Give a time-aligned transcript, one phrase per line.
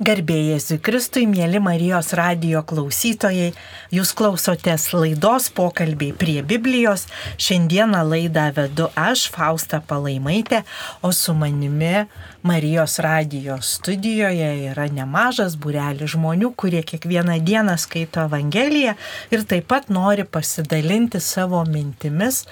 [0.00, 3.50] Garbėjai Kristui, mėly Marijos radio klausytojai,
[3.92, 7.04] jūs klausotės laidos pokalbiai prie Biblijos.
[7.36, 10.62] Šiandieną laidą vedu aš, Fausta Palaimaitė,
[11.04, 12.06] o su manimi
[12.40, 18.96] Marijos radio studijoje yra nemažas burelis žmonių, kurie kiekvieną dieną skaito Evangeliją
[19.28, 22.46] ir taip pat nori pasidalinti savo mintimis,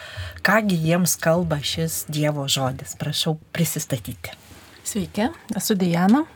[0.44, 2.92] kągi jiems kalba šis Dievo žodis.
[3.00, 4.36] Prašau prisistatyti.
[4.84, 6.28] Sveiki, esu Diana.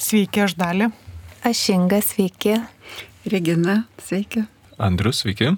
[0.00, 0.86] Sveiki, aš dalį.
[1.44, 2.54] Aš Inga, sveiki.
[3.28, 4.46] Regina, sveiki.
[4.80, 5.50] Andrius, sveiki.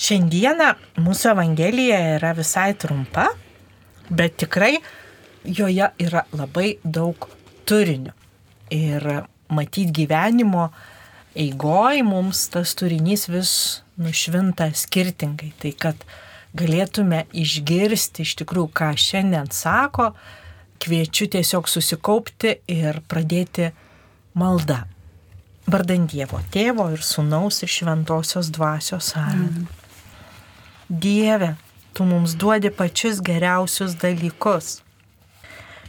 [0.00, 3.26] Šiandieną mūsų Evangelija yra visai trumpa,
[4.08, 4.78] bet tikrai
[5.44, 7.28] joje yra labai daug
[7.68, 8.16] turinio.
[8.72, 9.04] Ir
[9.52, 10.70] matyt gyvenimo
[11.36, 13.54] eigoj mums tas turinys vis
[14.00, 15.52] nušvinta skirtingai.
[15.60, 16.08] Tai kad
[16.56, 20.14] galėtume išgirsti iš tikrųjų, ką šiandien sako,
[20.80, 23.70] kviečiu tiesiog susikaupti ir pradėti
[24.38, 24.82] maldą.
[25.70, 29.66] Vardant Dievo tėvo ir sunaus ir šventosios dvasios amen.
[30.90, 31.54] Dieve,
[31.94, 34.80] tu mums duodi pačius geriausius dalykus.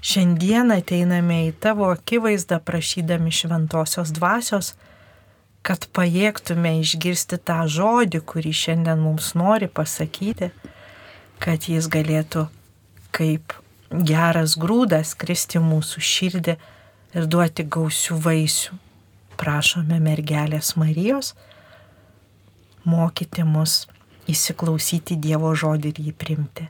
[0.02, 4.74] Šiandien ateiname į tavo akivaizdą prašydami šventosios dvasios,
[5.62, 10.50] kad pajėgtume išgirsti tą žodį, kurį šiandien mums nori pasakyti,
[11.42, 12.48] kad jis galėtų
[13.14, 13.54] kaip
[13.92, 16.56] geras grūdas kristi mūsų širdį
[17.16, 18.78] ir duoti gausių vaisių.
[19.42, 21.34] Prašome mergelės Marijos
[22.86, 23.86] mokyti mus
[24.32, 26.68] įsiklausyti Dievo žodį ir jį primti.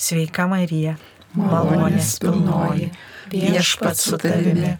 [0.00, 0.96] Sveika Marija,
[1.36, 2.90] malonės pilnoji,
[3.30, 4.74] viešpats su tavimi,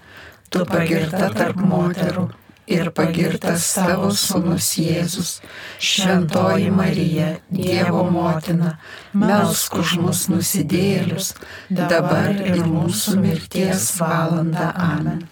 [0.51, 2.31] tu pagirta tarp moterų
[2.69, 5.33] ir pagirtas tavo sūnus Jėzus,
[5.81, 8.77] šventoji Marija, Dievo motina,
[9.13, 11.35] melsk už mus nusidėlius,
[11.71, 14.71] dabar ir mūsų mirties valanda.
[14.77, 15.27] Amen.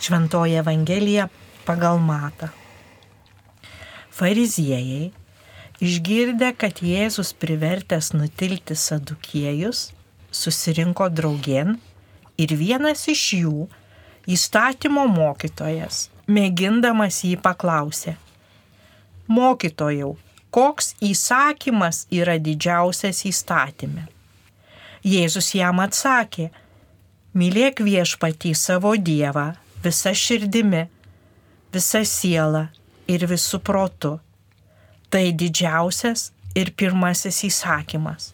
[0.00, 1.28] Šventoji Evangelija
[1.66, 2.48] pagal matą.
[4.20, 5.10] Fariziejai,
[5.80, 9.90] išgirdę, kad Jėzus privertęs nutilti sadukiejus,
[10.30, 11.78] susirinko draugien
[12.40, 13.68] ir vienas iš jų,
[14.30, 18.14] įstatymo mokytojas, mėgindamas jį paklausė.
[19.30, 20.14] Mokytojau,
[20.54, 24.06] koks įsakymas yra didžiausias įstatymė?
[25.06, 26.50] Jėzus jam atsakė,
[27.34, 29.52] mylėk viešpatį savo Dievą
[29.84, 30.84] visa širdimi,
[31.74, 32.66] visa siela
[33.10, 34.18] ir visų protu.
[35.10, 38.30] Tai didžiausias ir pirmasis įsakymas.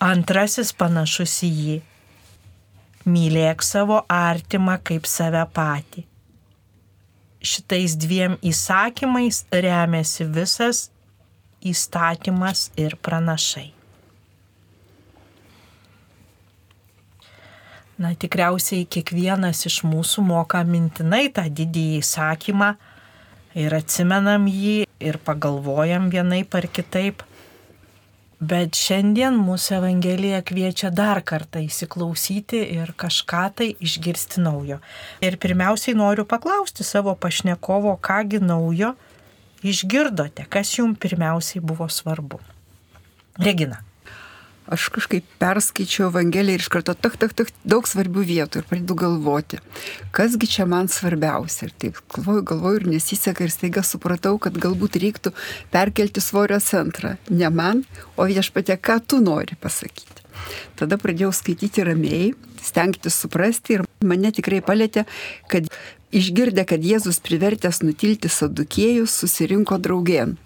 [0.00, 1.80] Antrasis panašus į jį.
[3.08, 6.07] Mylėk savo artimą kaip save patį
[7.42, 10.88] šitais dviem įsakymais remiasi visas
[11.62, 13.72] įstatymas ir pranašai.
[17.98, 22.68] Na, tikriausiai kiekvienas iš mūsų moka mintinai tą didįjį įsakymą
[23.58, 27.24] ir atsimenam jį ir pagalvojam vienaip ar kitaip.
[28.38, 34.78] Bet šiandien mūsų Evangelija kviečia dar kartą įsiklausyti ir kažką tai išgirsti naujo.
[35.26, 38.94] Ir pirmiausiai noriu paklausti savo pašnekovo, kągi naujo
[39.66, 42.38] išgirdote, kas jums pirmiausiai buvo svarbu.
[43.42, 43.82] Regina
[44.68, 48.96] aš kažkaip perskaičiau Evangeliją ir iš karto tak, tak, tak, daug svarbių vietų ir pradedu
[48.98, 49.60] galvoti,
[50.14, 51.68] kasgi čia man svarbiausia.
[51.68, 55.32] Ir taip galvoju, galvoju ir nesiseka ir staiga supratau, kad galbūt reiktų
[55.72, 57.16] perkelti svorio centrą.
[57.30, 57.84] Ne man,
[58.16, 60.26] o viešpatė, ką tu nori pasakyti.
[60.78, 65.04] Tada pradėjau skaityti ramiai, stengtis suprasti ir mane tikrai palėtė,
[65.50, 65.66] kad
[66.14, 70.36] išgirdę, kad Jėzus privertęs nutilti sadukėjus, susirinko draugien.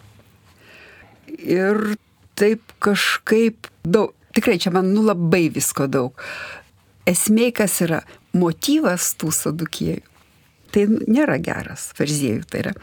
[1.28, 1.94] Ir
[2.38, 6.18] taip kažkaip daug, tikrai čia man nu labai visko daug.
[7.08, 8.02] Esmė, kas yra
[8.36, 10.02] motyvas tų sadukėjų,
[10.72, 12.76] tai nėra geras, farziejų tai yra.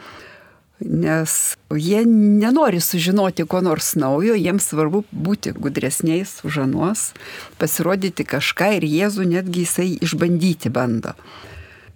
[0.80, 1.32] Nes
[1.76, 7.10] jie nenori sužinoti ko nors naujo, jiems svarbu būti gudresniais už anuos,
[7.60, 11.12] pasirodyti kažką ir Jėzų netgi jisai išbandyti bando.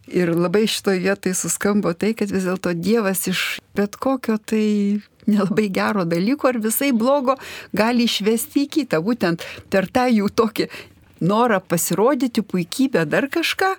[0.05, 5.01] Ir labai šitoje vietoje suskambo tai, kad vis dėlto Dievas iš bet kokio tai
[5.31, 7.37] nelabai gero dalyko ar visai blogo
[7.77, 9.03] gali išvesti į kitą.
[9.05, 10.69] Būtent per tą jų tokį
[11.25, 13.71] norą pasirodyti, puikybę, dar kažką,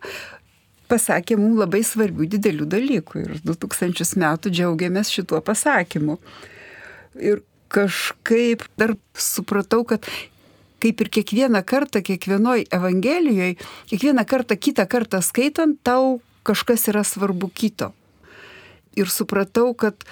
[0.90, 3.26] pasakė mums labai svarbių didelių dalykų.
[3.26, 6.18] Ir 2000 metų džiaugiamės šituo pasakymu.
[7.22, 7.44] Ir
[7.74, 10.06] kažkaip dar supratau, kad
[10.84, 13.56] kaip ir kiekvieną kartą, kiekvienoj Evangelijoje,
[13.90, 17.92] kiekvieną kartą, kitą kartą skaitant, tau kažkas yra svarbu kito.
[18.96, 20.06] Ir supratau, kad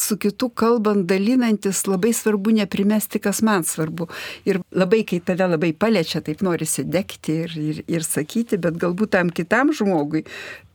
[0.00, 4.08] su kitu kalbant, dalinantis, labai svarbu neprimesti, kas man svarbu.
[4.48, 9.14] Ir labai, kai tave labai paliečia, taip norisi degti ir, ir, ir sakyti, bet galbūt
[9.16, 10.24] tam kitam žmogui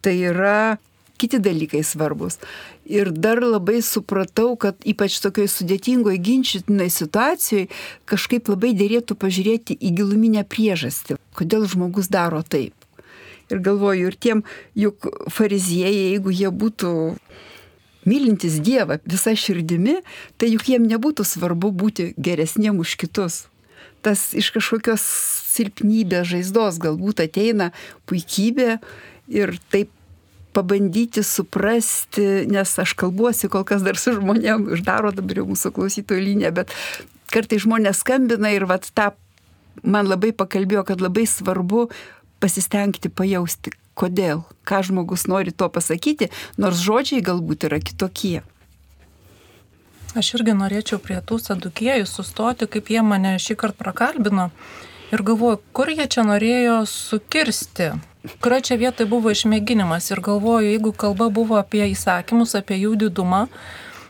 [0.01, 0.77] tai yra
[1.19, 2.39] kiti dalykai svarbus.
[2.87, 7.67] Ir dar labai supratau, kad ypač tokioj sudėtingoje ginčytinai situacijoje
[8.09, 12.73] kažkaip labai dėrėtų pažiūrėti į giluminę priežastį, kodėl žmogus daro taip.
[13.49, 14.43] Ir galvoju, ir tiem
[14.77, 16.91] juk fariziejai, jeigu jie būtų
[18.09, 19.99] mylintis Dievą visą širdimi,
[20.41, 23.45] tai juk jiem nebūtų svarbu būti geresniem už kitus.
[24.05, 25.03] Tas iš kažkokios
[25.51, 27.71] silpnybės žaizdos galbūt ateina
[28.09, 28.77] puikybė
[29.35, 29.91] ir taip
[30.55, 36.23] pabandyti suprasti, nes aš kalbuosi kol kas dar su žmonėm, uždaro dabar jau mūsų klausytojų
[36.25, 36.73] liniją, bet
[37.29, 39.11] kartai žmonės skambina ir vat tą
[39.83, 41.87] man labai pakalbėjo, kad labai svarbu
[42.41, 48.39] pasistengti pajausti, kodėl, ką žmogus nori to pasakyti, nors žodžiai galbūt yra kitokie.
[50.17, 54.47] Aš irgi norėčiau prie tų sadukiejų sustoti, kaip jie mane šį kartą prakalbino
[55.13, 57.91] ir galvoju, kur jie čia norėjo sukirsti,
[58.41, 63.45] kurio čia vietoje buvo išmėginimas ir galvoju, jeigu kalba buvo apie įsakymus, apie jų didumą,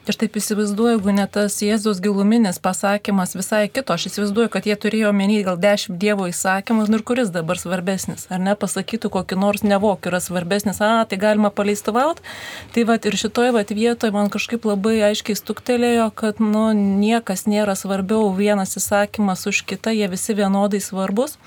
[0.10, 4.74] Aš taip įsivaizduoju, jeigu ne tas Jėzus giluminis pasakymas visai kito, aš įsivaizduoju, kad jie
[4.74, 8.24] turėjo menį gal dešimt Dievo įsakymų nu ir kuris dabar svarbesnis.
[8.34, 12.26] Ar ne pasakytų, kokį nors nevok yra svarbesnis, a, tai galima paleistuvauti.
[12.74, 17.78] Tai va ir šitoje va vietoje man kažkaip labai aiškiai stuktelėjo, kad nu, niekas nėra
[17.78, 21.38] svarbiau vienas įsakymas už kitą, jie visi vienodai svarbus.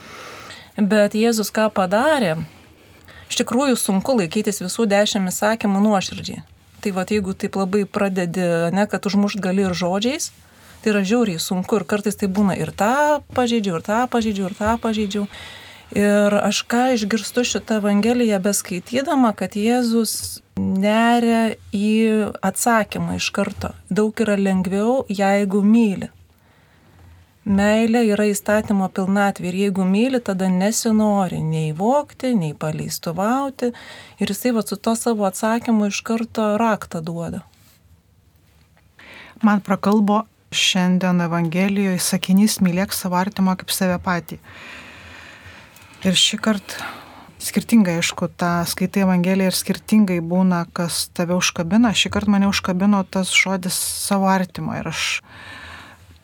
[0.78, 2.36] Bet Jėzus ką padarė?
[3.26, 6.51] Iš tikrųjų sunku laikytis visų dešimt įsakymų nuoširdžiai.
[6.82, 10.32] Tai va, jeigu taip labai pradedi, ne, kad užmušt gali ir žodžiais,
[10.82, 14.56] tai yra žiauriai sunku ir kartais tai būna ir tą pažeidžiu, ir tą pažeidžiu, ir
[14.58, 15.26] tą pažeidžiu.
[15.92, 23.74] Ir aš ką išgirstu šitą Evangeliją beskaitydama, kad Jėzus neria į atsakymą iš karto.
[23.92, 26.08] Daug yra lengviau, jeigu myli.
[27.42, 33.72] Meilė yra įstatymo pilnatvė ir jeigu myli, tada nesinori nei vokti, nei paleistuvauti
[34.22, 37.42] ir jisai va su to savo atsakymu iš karto raktą duoda.
[39.42, 40.20] Man prakalbo
[40.54, 44.38] šiandien Evangelijoje sakinys mylėk savo artimą kaip save patį.
[46.06, 46.86] Ir šį kartą
[47.42, 51.90] skirtingai, aišku, tą skaitai Evangeliją ir skirtingai būna, kas tave užkabina.
[51.90, 55.02] Šį kartą mane užkabino tas žodis savo artimą ir aš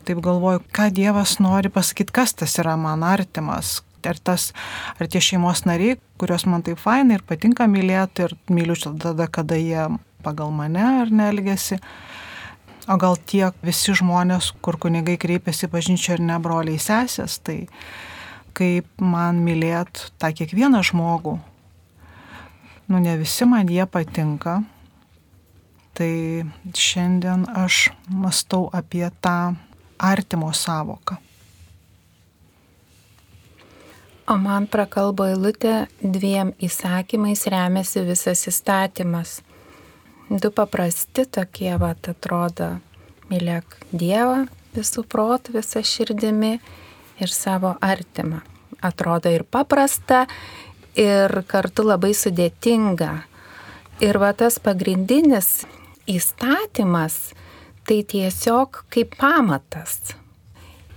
[0.08, 3.82] taip galvoju, ką Dievas nori pasakyti, kas tas yra man artimas.
[4.08, 4.52] Ar, tas,
[4.96, 9.58] ar tie šeimos nariai, kuriuos man taip fainai ir patinka mylėti ir myliu tada, kada
[9.58, 9.88] jie
[10.24, 11.80] pagal mane ar nelgesi.
[12.88, 17.66] O gal tie visi žmonės, kur kunigai kreipiasi bažnyčio ir ne broliai sesės, tai
[18.56, 21.36] kaip man mylėt tą kiekvieną žmogų.
[22.88, 24.62] Nu, ne visi man jie patinka.
[25.98, 26.12] Tai
[26.78, 29.58] šiandien aš mastau apie tą
[29.98, 31.16] artimo savoką.
[34.28, 39.38] O man prakalbo eilutė dviem įsakymais remiasi visas įstatymas.
[40.28, 42.74] Du paprasti tokie, va, atrodo,
[43.30, 44.42] mylėk Dievą
[44.76, 46.58] visų protų, visą širdimi
[47.18, 48.42] ir savo artimą.
[48.84, 50.26] Atrodo ir paprasta,
[50.98, 53.12] ir kartu labai sudėtinga.
[54.04, 55.64] Ir va tas pagrindinis
[56.04, 57.32] įstatymas
[57.88, 60.12] tai tiesiog kaip pamatas.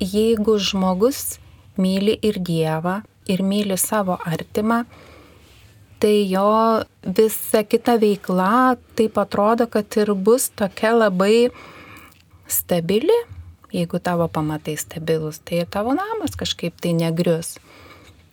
[0.01, 1.39] Jeigu žmogus
[1.79, 2.99] myli ir Dievą,
[3.31, 4.83] ir myli savo artimą,
[6.01, 6.81] tai jo
[7.17, 11.51] visa kita veikla taip atrodo, kad ir bus tokia labai
[12.47, 13.19] stabili.
[13.71, 17.55] Jeigu tavo pamatai stabilus, tai ir tavo namas kažkaip tai negrius.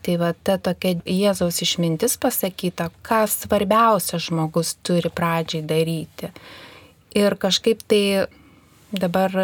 [0.02, 6.32] Tai va ta tokia Jėzaus išmintis pasakyta, ką svarbiausia žmogus turi pradžiai daryti.
[7.14, 8.26] Ir kažkaip tai
[8.88, 9.34] Dabar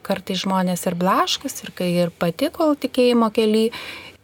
[0.00, 3.66] kartai žmonės ir blaškas, ir kai ir pati, kol tikėjimo keli,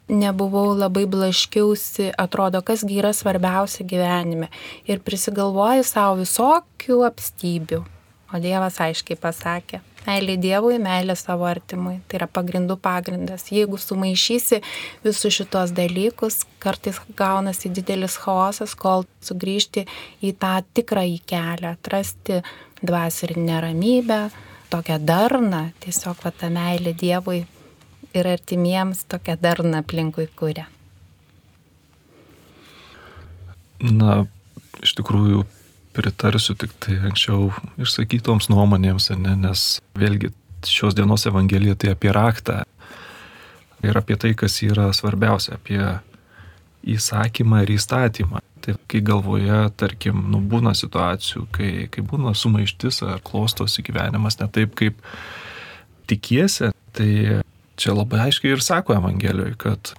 [0.08, 4.48] nebuvau labai blaškiausi, atrodo, kasgi yra svarbiausia gyvenime.
[4.88, 7.84] Ir prisigalvoju savo visokių apstybių.
[8.30, 11.96] O Dievas aiškiai pasakė, meilė Dievui, meilė savo artimui.
[12.08, 13.48] Tai yra pagrindų pagrindas.
[13.50, 14.60] Jeigu sumaišysi
[15.04, 19.84] visus šitos dalykus, kartais gaunasi didelis chaosas, kol sugrįžti
[20.24, 22.40] į tą tikrąjį kelią, atrasti
[22.80, 24.20] dvasinę ramybę,
[24.70, 27.44] tokią darną, tiesiog va, ta meilė Dievui
[28.14, 30.66] ir artimiems tokią darną aplinkui kūrė.
[33.80, 34.24] Na,
[34.84, 35.46] iš tikrųjų
[35.96, 37.48] pritarsiu tik tai anksčiau
[37.80, 40.30] išsakytoms nuomonėms, ne, nes vėlgi
[40.68, 42.60] šios dienos Evangelija tai apie raktą
[43.82, 45.80] ir apie tai, kas yra svarbiausia, apie
[46.86, 48.40] įsakymą ir įstatymą.
[48.60, 54.48] Tai kai galvoje, tarkim, nu, būna situacijų, kai, kai būna sumaištis ar klostosi gyvenimas ne
[54.52, 54.98] taip, kaip
[56.10, 57.12] tikiesi, tai
[57.80, 59.94] čia labai aiškiai ir sako Evangelijoje, kad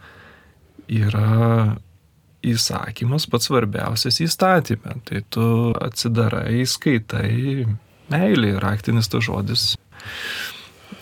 [0.91, 1.77] yra
[2.45, 4.97] įsakymas pats svarbiausias įstatymė.
[5.07, 5.45] Tai tu
[5.81, 7.65] atsidarai, skaitai,
[8.11, 9.71] meilė, raktinis tas žodis.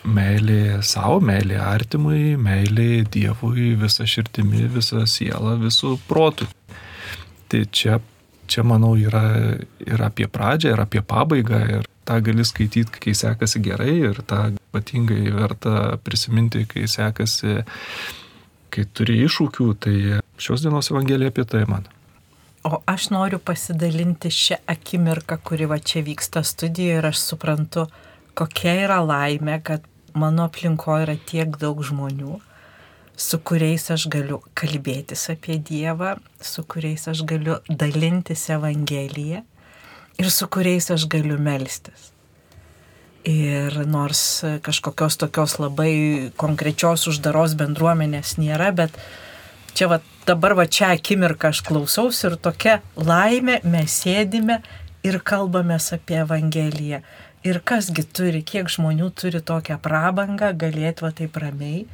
[0.10, 6.48] Meilė savo, meilė artimui, meilė Dievui, visa širdimi, visa siela, visų protų.
[7.50, 8.00] Tai čia,
[8.50, 9.24] čia manau, yra
[9.86, 14.50] ir apie pradžią, ir apie pabaigą, ir tą gali skaityti, kai sekasi gerai, ir tą
[14.56, 17.60] ypatingai verta prisiminti, kai sekasi,
[18.74, 19.96] kai turi iššūkių, tai
[20.42, 21.88] šios dienos Evangelija apie tai man.
[22.68, 27.86] O aš noriu pasidalinti šią akimirką, kuri va čia vyksta studijoje ir aš suprantu,
[28.38, 32.39] kokia yra laimė, kad mano aplinkoje yra tiek daug žmonių,
[33.20, 39.44] su kuriais aš galiu kalbėtis apie Dievą, su kuriais aš galiu dalintis Evangeliją
[40.20, 42.12] ir su kuriais aš galiu melstis.
[43.28, 48.96] Ir nors kažkokios tokios labai konkrečios uždaros bendruomenės nėra, bet
[49.75, 54.62] čia va dabar va čia akimirką aš klausausi ir tokia laimė mes sėdime
[55.04, 57.04] ir kalbamės apie Evangeliją.
[57.48, 61.86] Ir kasgi turi, kiek žmonių turi tokią prabangą galėti va taip ramiai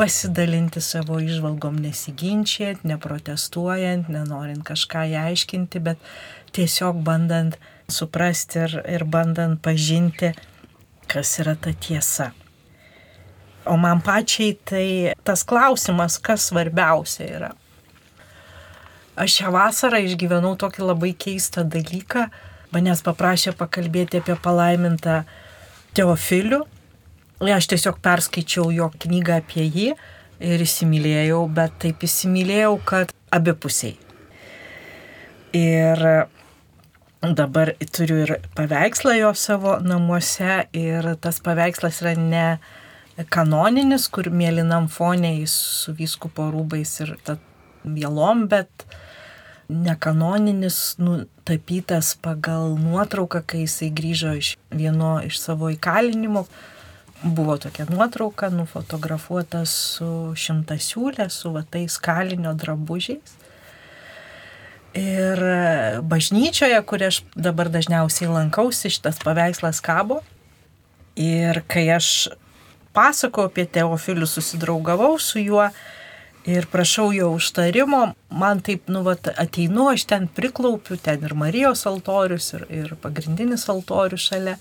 [0.00, 6.00] pasidalinti savo išvalgom nesiginčiant, neprotestuojant, nenorint kažką įaiškinti, bet
[6.56, 7.58] tiesiog bandant
[7.92, 10.32] suprasti ir, ir bandant pažinti,
[11.10, 12.30] kas yra ta tiesa.
[13.68, 14.86] O man pačiai tai
[15.22, 17.50] tas klausimas, kas svarbiausia yra.
[19.20, 22.30] Aš šią vasarą išgyvenau tokį labai keistą dalyką.
[22.70, 25.22] Manęs paprašė pakalbėti apie palaimintą
[25.94, 26.60] Teofilių,
[27.40, 29.86] Aš tiesiog perskaičiau jo knygą apie jį
[30.44, 33.94] ir įsimylėjau, bet taip įsimylėjau, kad abipusiai.
[35.56, 36.02] Ir
[37.24, 42.44] dabar turiu ir paveikslą jo savo namuose ir tas paveikslas yra ne
[43.32, 47.16] kanoninis, kur mėlynam foniai su vyskupo rūbais ir
[47.88, 48.84] mielom, bet
[49.70, 56.44] nekanoninis, nutapytas pagal nuotrauką, kai jisai grįžo iš vieno iš savo įkalinimo
[57.22, 63.36] buvo tokia nuotrauka nufotografuota su šimtasiūlė, su va tais kalinio drabužiais.
[64.96, 65.42] Ir
[66.02, 70.18] bažnyčioje, kur aš dabar dažniausiai lankausi, šitas paveikslas kabo.
[71.20, 72.30] Ir kai aš
[72.96, 75.68] pasakau apie Teofilių, susidraugavau su juo
[76.44, 81.86] ir prašau jo užtarimo, man taip, nu, vat, ateinu, aš ten priklaupiu, ten ir Marijos
[81.86, 84.56] altorius, ir, ir pagrindinis altorius šalia.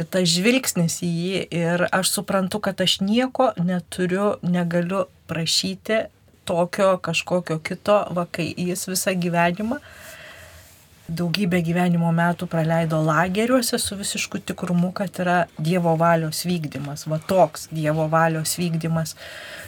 [0.00, 6.06] Tas žvilgsnis į jį ir aš suprantu, kad aš nieko neturiu, negaliu prašyti
[6.48, 9.80] tokio kažkokio kito, va kai jis visą gyvenimą,
[11.10, 17.68] daugybę gyvenimo metų praleido lageriuose su visišku tikrumu, kad yra Dievo valios vykdymas, va toks
[17.74, 19.16] Dievo valios vykdymas.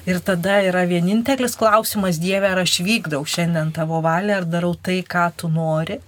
[0.06, 5.02] Ir tada yra vienintelis klausimas, Dieve, ar aš vykdau šiandien tavo valią, ar darau tai,
[5.02, 5.98] ką tu nori?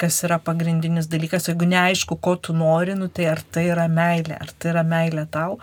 [0.00, 4.38] Kas yra pagrindinis dalykas, jeigu neaišku, ko tu nori, nu, tai ar tai yra meilė,
[4.40, 5.58] ar tai yra meilė tau,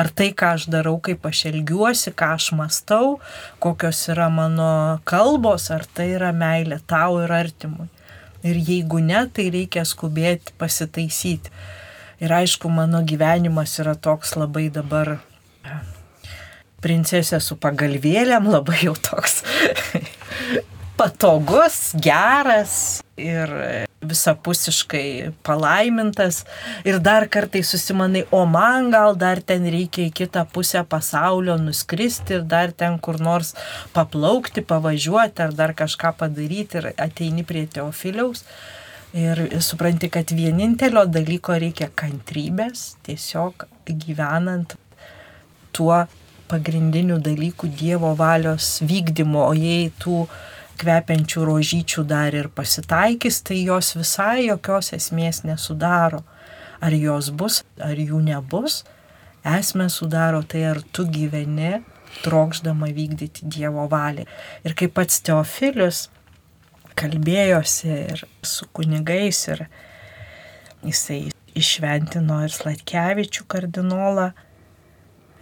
[0.00, 3.18] ar tai, ką aš darau, kaip aš elgiuosi, ką aš mastau,
[3.60, 7.90] kokios yra mano kalbos, ar tai yra meilė tau ir artimui.
[8.42, 11.52] Ir jeigu ne, tai reikia skubėti pasitaisyti.
[12.22, 15.16] Ir aišku, mano gyvenimas yra toks labai dabar
[16.82, 19.42] princesė su pagalvėlėm, labai jau toks
[21.02, 23.50] patogus, geras ir
[24.06, 26.44] visapusiškai palaimintas.
[26.86, 32.38] Ir dar kartai susimanai, o man gal dar ten reikia į kitą pusę pasaulio nuskristi
[32.38, 33.54] ir dar ten kur nors
[33.96, 38.44] paplaukti, pavažiuoti ar dar kažką padaryti ir ateini prie Teofiliaus.
[39.18, 44.78] Ir supranti, kad vienintelio dalyko reikia kantrybės, tiesiog gyvenant
[45.74, 46.04] tuo
[46.48, 50.22] pagrindiniu dalyku Dievo valios vykdymo, o jei tų
[50.82, 56.22] kvepiančių rožyčių dar ir pasitaikys, tai jos visai jokios esmės nesudaro.
[56.82, 58.82] Ar jos bus, ar jų nebus,
[59.46, 61.78] esmę sudaro tai, ar tu gyveni
[62.24, 64.26] trokšdama vykdyti Dievo valią.
[64.66, 66.08] Ir kaip pats Teofilius
[66.98, 69.64] kalbėjosi ir su kunigais, ir
[70.84, 71.20] jisai
[71.58, 74.32] išventino ir Slatkevičių kardinolą,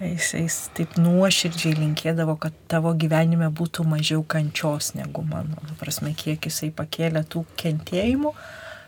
[0.01, 5.61] Jisai taip nuoširdžiai linkėdavo, kad tavo gyvenime būtų mažiau kančios negu mano.
[5.77, 8.33] Prasme, kiek jisai pakėlė tų kentėjimų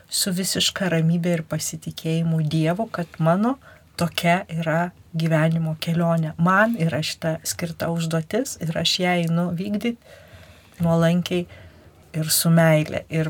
[0.09, 3.59] su visiška ramybė ir pasitikėjimu Dievu, kad mano
[3.97, 6.33] tokia yra gyvenimo kelionė.
[6.41, 11.45] Man yra šita skirta užduotis ir aš ją einu vykdyti nuolankiai
[12.17, 13.05] ir su meilė.
[13.13, 13.29] Ir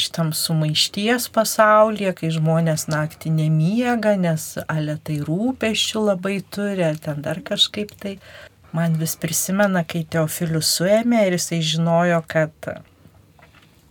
[0.00, 7.22] šitam sumaišties pasaulyje, kai žmonės naktį nemiega, nes ale tai rūpeščių labai turi, ar ten
[7.24, 8.18] dar kažkaip tai.
[8.72, 12.52] Man vis prisimena, kai Teofilius suėmė ir jisai žinojo, kad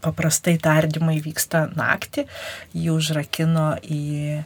[0.06, 2.28] paprastai tardymai vyksta naktį,
[2.78, 4.44] jį užrakino į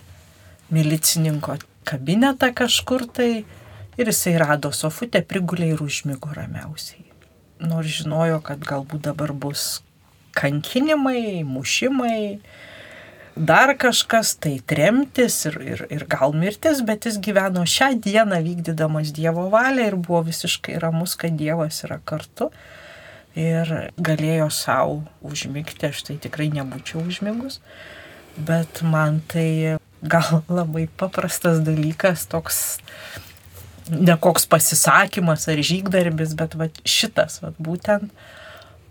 [0.72, 3.44] milicininko kabinetą kažkur tai
[4.00, 7.04] ir jisai rado sofutę, prigulė ir užmygo ramiausiai.
[7.62, 9.82] Nors žinojo, kad galbūt dabar bus
[10.42, 12.42] kankinimai, mušimai,
[13.36, 19.14] dar kažkas, tai tremtis ir, ir, ir gal mirtis, bet jis gyveno šią dieną vykdydamas
[19.16, 22.52] Dievo valią ir buvo visiškai ramus, kad Dievas yra kartu
[23.38, 27.62] ir galėjo savo užmygti, aš tai tikrai nebūčiau užmygus,
[28.36, 32.82] bet man tai gal labai paprastas dalykas, toks
[33.92, 38.12] ne koks pasisakymas ar žygdarbis, bet va, šitas va, būtent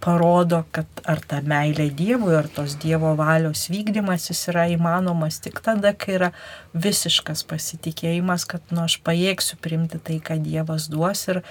[0.00, 5.60] parodo, kad ar ta meilė Dievui, ar tos Dievo valios vykdymas jis yra įmanomas tik
[5.64, 6.30] tada, kai yra
[6.72, 11.42] visiškas pasitikėjimas, kad nu aš pajėgsiu priimti tai, ką Dievas duos ir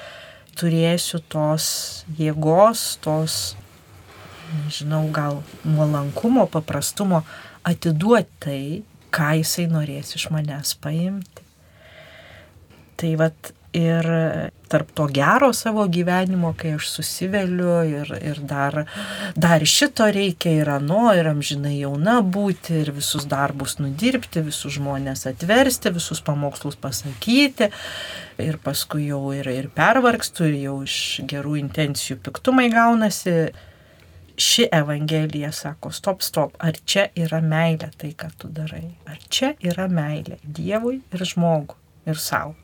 [0.60, 1.70] turėsiu tos
[2.18, 3.38] jėgos, tos,
[4.64, 7.22] nežinau, gal nuolankumo, paprastumo
[7.70, 8.62] atiduoti tai,
[9.14, 11.46] ką jisai norės iš manęs paimti.
[13.00, 14.08] Tai vad ir
[14.70, 18.84] tarp to gero savo gyvenimo, kai aš susiveliu ir, ir dar,
[19.36, 25.26] dar šito reikia ir ano, ir amžinai jauna būti, ir visus darbus nudirbti, visus žmonės
[25.30, 27.72] atversti, visus pamokslus pasakyti,
[28.42, 31.00] ir paskui jau ir, ir pervargstu, ir jau iš
[31.30, 33.36] gerų intencijų piktumai gaunasi.
[34.40, 38.86] Ši Evangelija sako, stop, stop, ar čia yra meilė tai, ką tu darai?
[39.10, 41.76] Ar čia yra meilė Dievui ir žmogui
[42.08, 42.56] ir savo?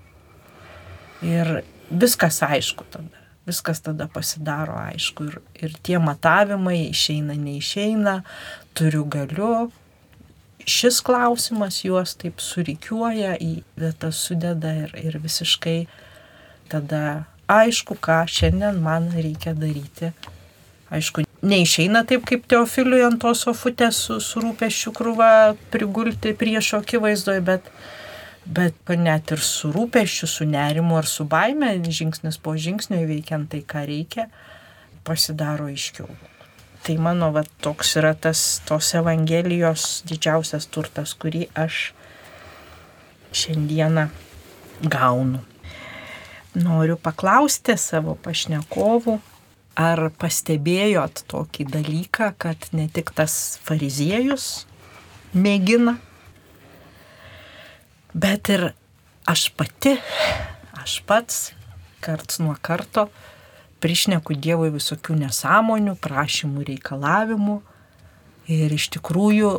[1.25, 3.24] Ir viskas aišku tada.
[3.46, 5.29] Viskas tada pasidaro aišku.
[5.29, 8.20] Ir, ir tie matavimai išeina, neišeina,
[8.77, 9.70] turiu galiu.
[10.65, 15.84] Šis klausimas juos taip surikiuoja, į vietas sudeda ir, ir visiškai
[16.72, 20.10] tada aišku, ką šiandien man reikia daryti.
[20.89, 25.30] Aišku, neišeina taip kaip Teofiliui ant tos sofutės su, su rūpeščių krūva
[25.73, 27.69] prigulti priešo akivaizdoje, bet
[28.45, 33.63] Bet net ir su rūpeščiu, su nerimu ar su baime, žingsnis po žingsnio įveikiant tai,
[33.65, 34.27] ką reikia,
[35.08, 36.10] pasidaro aiškiau.
[36.86, 41.95] Tai mano va, toks yra tas tos Evangelijos didžiausias turtas, kurį aš
[43.34, 44.12] šiandieną
[44.93, 45.41] gaunu.
[46.55, 49.17] Noriu paklausti savo pašnekovų,
[49.75, 54.65] ar pastebėjot tokį dalyką, kad ne tik tas fariziejus
[55.34, 55.97] mėgina
[58.15, 58.69] bet ir
[59.28, 59.97] aš pati,
[60.80, 61.51] aš pats
[61.99, 63.10] karts nuo karto
[63.84, 67.58] prišneku Dievui visokių nesąmonių, prašymų, reikalavimų
[68.56, 69.51] ir iš tikrųjų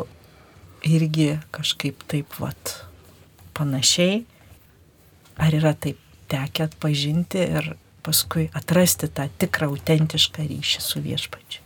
[0.86, 2.78] irgi kažkaip taip vat
[3.56, 4.24] panašiai,
[5.36, 7.74] ar yra taip tekę atpažinti ir
[8.06, 11.62] paskui atrasti tą tikrą autentišką ryšį su viešpačiu.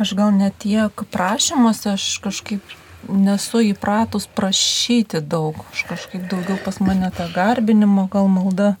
[0.00, 2.76] Aš gal net tiek prašymuose, aš kažkaip
[3.08, 5.58] nesu įpratus prašyti daug.
[5.72, 8.74] Aš kažkaip daugiau pas mane tą garbinimo gal malda.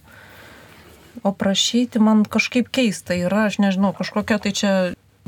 [1.22, 4.72] O prašyti man kažkaip keista yra, aš nežinau, kažkokia tai čia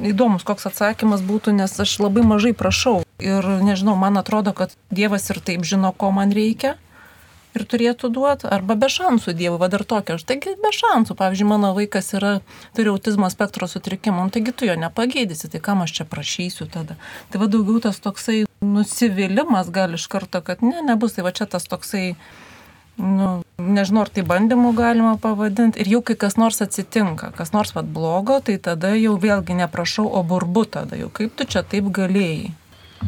[0.01, 3.03] įdomus koks atsakymas būtų, nes aš labai mažai prašau.
[3.23, 6.77] Ir nežinau, man atrodo, kad Dievas ir taip žino, ko man reikia
[7.53, 11.49] ir turėtų duoti, arba be šansų Dievui, va dar tokio, aš taigi be šansų, pavyzdžiui,
[11.51, 12.39] mano vaikas yra,
[12.77, 16.97] turi autizmo spektro sutrikimą, nu, taigi tu jo nepagėdysi, tai kam aš čia prašysiu tada.
[17.33, 21.49] Tai va daugiau tas toksai nusivylimas gal iš karto, kad ne, nebus, tai va čia
[21.51, 22.15] tas toksai,
[23.03, 27.75] nu, nežinau, ar tai bandymu galima pavadinti, ir jau kai kas nors atsitinka, kas nors
[27.75, 31.91] vad blogo, tai tada jau vėlgi neprašau, o burbu tada jau, kaip tu čia taip
[31.93, 32.53] galėjai.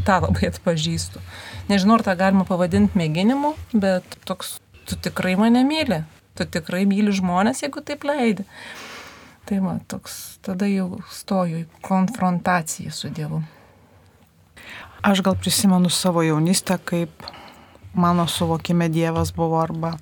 [0.04, 1.20] Ta labai atpažįstu
[1.68, 6.02] nežinau, ar tą galima pavadinti mėginimu, bet toks, tu tikrai mane myli,
[6.38, 8.46] tu tikrai myli žmonės, jeigu taip leidi.
[9.44, 13.42] Tai man toks, tada jau stoju į konfrontaciją su Dievu.
[15.04, 17.26] Aš gal prisimenu savo jaunystę, kaip
[17.94, 19.98] mano suvokime Dievas buvo arba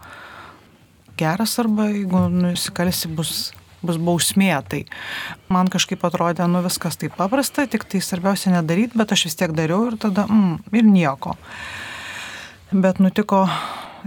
[1.19, 3.51] geras, arba jeigu nusikalsi bus
[3.83, 4.53] bus bausmė.
[4.69, 4.85] Tai
[5.53, 9.55] man kažkaip atrodė, nu viskas taip paprasta, tik tai svarbiausia nedaryti, bet aš vis tiek
[9.59, 11.35] dariau ir tada, mm, ir nieko.
[12.73, 13.43] Bet nutiko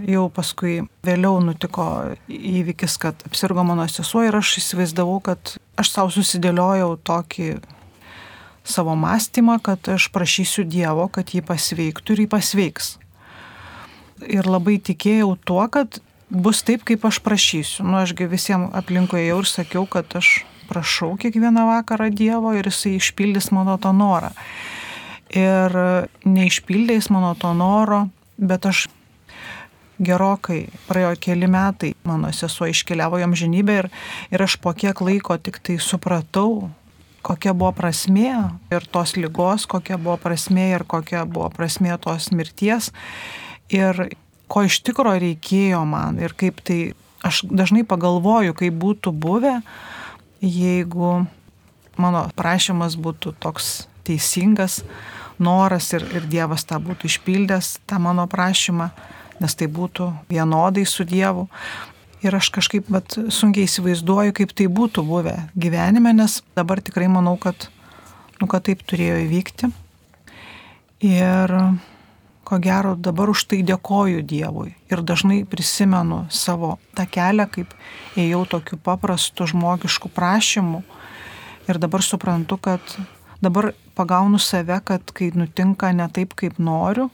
[0.08, 6.16] jau paskui vėliau nutiko įvykis, kad apsirgo mano sesuo ir aš įsivaizdavau, kad aš savo
[6.16, 7.50] susidėliojau tokį
[8.66, 12.96] savo mąstymą, kad aš prašysiu Dievo, kad jį pasveiktų ir jį pasveiks.
[14.26, 16.00] Ir labai tikėjau tuo, kad
[16.30, 17.86] bus taip, kaip aš prašysiu.
[17.86, 22.98] Nu, ašgi visiems aplinkoje jau ir sakiau, kad aš prašau kiekvieną vakarą Dievo ir jisai
[22.98, 24.34] išpildys mano tą norą.
[25.30, 25.74] Ir
[26.26, 28.88] neišpildys mano to noro, bet aš
[30.02, 33.90] gerokai, praėjo keli metai, mano sesuo iškeliavo jam žinybę ir,
[34.32, 36.70] ir aš po kiek laiko tik tai supratau,
[37.26, 38.32] kokia buvo prasmė
[38.74, 42.92] ir tos lygos, kokia buvo prasmė ir kokia buvo prasmė tos mirties
[43.74, 44.08] ir
[44.52, 46.94] ko iš tikro reikėjo man ir kaip tai,
[47.26, 49.58] aš dažnai pagalvoju, kaip būtų buvę,
[50.46, 51.26] jeigu
[51.98, 54.84] mano prašymas būtų toks teisingas,
[55.42, 58.92] noras ir, ir Dievas tą būtų išpildęs, tą mano prašymą
[59.42, 61.48] nes tai būtų vienodai su Dievu.
[62.26, 67.36] Ir aš kažkaip bet, sunkiai įsivaizduoju, kaip tai būtų buvę gyvenime, nes dabar tikrai manau,
[67.38, 67.68] kad,
[68.40, 69.70] nu, kad taip turėjo įvykti.
[71.06, 71.54] Ir
[72.46, 74.74] ko gero dabar už tai dėkoju Dievui.
[74.90, 77.74] Ir dažnai prisimenu savo tą kelią, kaip
[78.18, 80.82] ėjau tokiu paprastu žmogišku prašymu.
[81.70, 82.82] Ir dabar suprantu, kad
[83.42, 87.12] dabar pagaunu save, kad kai nutinka ne taip, kaip noriu,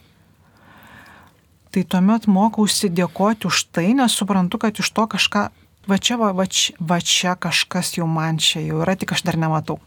[1.71, 5.47] tai tuomet mokausi dėkoti už tai, nes suprantu, kad iš to kažką,
[5.87, 9.23] va čia, va, va, čia, va čia kažkas jau man čia jau yra, tik aš
[9.27, 9.79] dar nematau.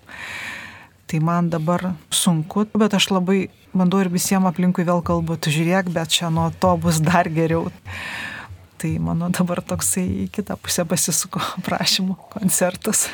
[1.04, 5.92] Tai man dabar sunku, bet aš labai bandau ir visiems aplinkui vėl kalbu, tu žiūrėk,
[5.92, 7.68] bet čia nuo to bus dar geriau.
[8.80, 13.06] Tai mano dabar toksai į kitą pusę pasisuko prašymų koncertas.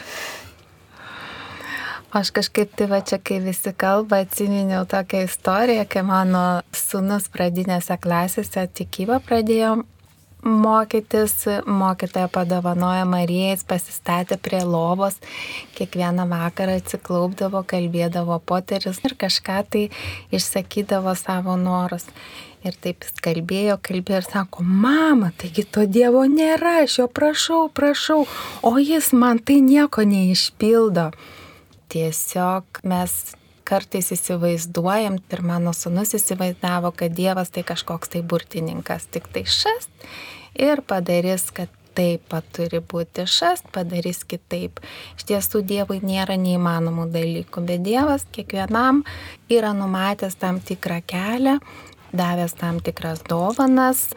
[2.10, 6.42] Aš kažkaip tai va čia, kai visi kalba, atsiminiau tokią istoriją, kai mano
[6.74, 9.76] sunus pradinėse klasėse tikybą pradėjo
[10.42, 11.34] mokytis,
[11.66, 15.20] mokytoja padovanojo Marijais, pasistatė prie lovos,
[15.78, 19.88] kiekvieną vakarą atsiklaupdavo, kalbėdavo poteris ir kažką tai
[20.34, 22.08] išsakydavo savo norus.
[22.66, 27.68] Ir taip jis kalbėjo, kalbėjo ir sako, mama, taigi to Dievo nėra, aš jo prašau,
[27.72, 28.24] prašau,
[28.62, 31.12] o jis man tai nieko neišpildo.
[31.90, 33.14] Tiesiog mes
[33.66, 39.90] kartais įsivaizduojam ir mano sunus įsivaizdavo, kad Dievas tai kažkoks tai burtininkas, tik tai šast
[40.58, 44.80] ir padarys, kad taip pat turi būti šast, padarys kitaip.
[45.18, 49.02] Iš tiesų Dievui nėra neįmanomų dalykų, bet Dievas kiekvienam
[49.50, 51.58] yra numatęs tam tikrą kelią,
[52.14, 54.10] davęs tam tikras dovanas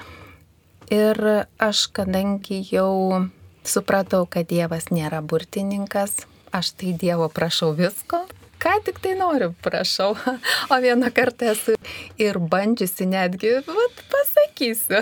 [0.93, 1.17] ir
[1.61, 3.25] aš kadangi jau
[3.65, 8.23] supratau, kad Dievas nėra burtininkas, aš tai Dievo prašau visko,
[8.63, 10.15] ką tik tai noriu, prašau.
[10.71, 11.75] O vieną kartą esu
[12.21, 15.01] ir bandžiusi netgi, vat, pasakysiu,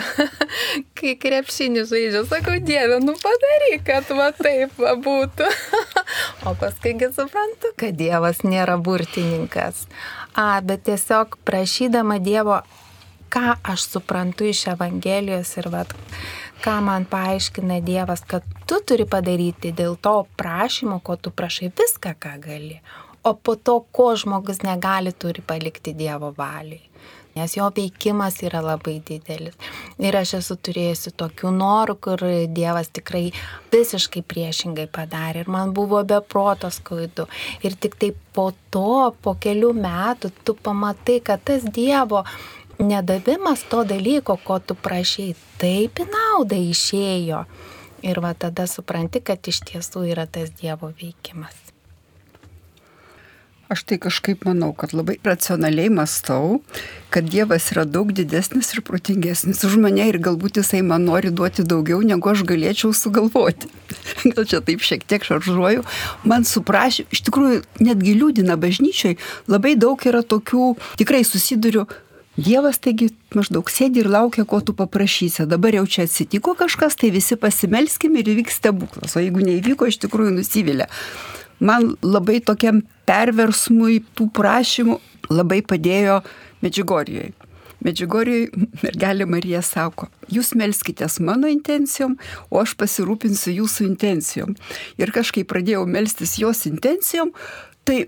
[0.98, 5.50] kai krepšinį žaidžiu, sakau, Dieve, nu padaryk, kad va taip būtų.
[6.50, 9.86] O paskaigi suprantu, kad Dievas nėra burtininkas.
[10.34, 12.64] A, bet tiesiog prašydama Dievo,
[13.32, 15.94] ką aš suprantu iš Evangelijos ir vat,
[16.62, 22.14] ką man paaiškina Dievas, kad tu turi padaryti dėl to prašymo, ko tu prašai viską,
[22.22, 22.78] ką gali.
[23.26, 26.82] O po to, ko žmogus negali, turi palikti Dievo valiai.
[27.36, 29.56] Nes jo veikimas yra labai didelis.
[30.04, 33.30] Ir aš esu turėjusi tokių norų, kur Dievas tikrai
[33.72, 35.46] visiškai priešingai padarė.
[35.46, 37.30] Ir man buvo beprotos klaidu.
[37.64, 42.26] Ir tik tai po to, po kelių metų, tu pamatai, kad tas Dievo
[42.82, 47.46] nedavimas to dalyko, ko tu prašai, taip į naudą išėjo.
[48.02, 51.54] Ir va tada supranti, kad iš tiesų yra tas Dievo veikimas.
[53.72, 56.58] Aš tai kažkaip manau, kad labai racionaliai mastau,
[57.14, 61.64] kad Dievas yra daug didesnis ir protingesnis už mane ir galbūt jisai man nori duoti
[61.64, 63.72] daugiau, negu aš galėčiau sugalvoti.
[64.34, 65.86] Gal čia taip šiek tiek šaržuoju.
[66.28, 69.16] Man suprašė, iš tikrųjų netgi liūdina bažnyčiai,
[69.48, 71.88] labai daug yra tokių, tikrai susiduriu
[72.40, 75.44] Dievas taigi maždaug sėdi ir laukia, ko tu paprašysi.
[75.52, 79.18] Dabar jau čia atsitiko kažkas, tai visi pasimelskime ir įvyks stebuklas.
[79.18, 80.88] O jeigu neįvyko, iš tikrųjų nusivylė.
[81.60, 84.98] Man labai tokiam perversmui tų prašymų
[85.30, 86.22] labai padėjo
[86.64, 87.34] Medžiugorijoje.
[87.82, 92.14] Medžiugorijoje mergelė Marija sako, jūs melskitės mano intencijom,
[92.54, 94.56] o aš pasirūpinsiu jūsų intencijom.
[95.02, 97.34] Ir kažkaip pradėjau melstis jos intencijom,
[97.84, 98.06] tai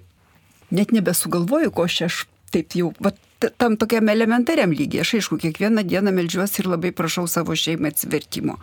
[0.69, 3.15] net nebesugalvoju, ko aš taip jau, va,
[3.57, 5.03] tam tokiam elementariam lygiai.
[5.03, 8.57] Aš aišku, kiekvieną dieną melžiuosi ir labai prašau savo šeimą atsivertimo.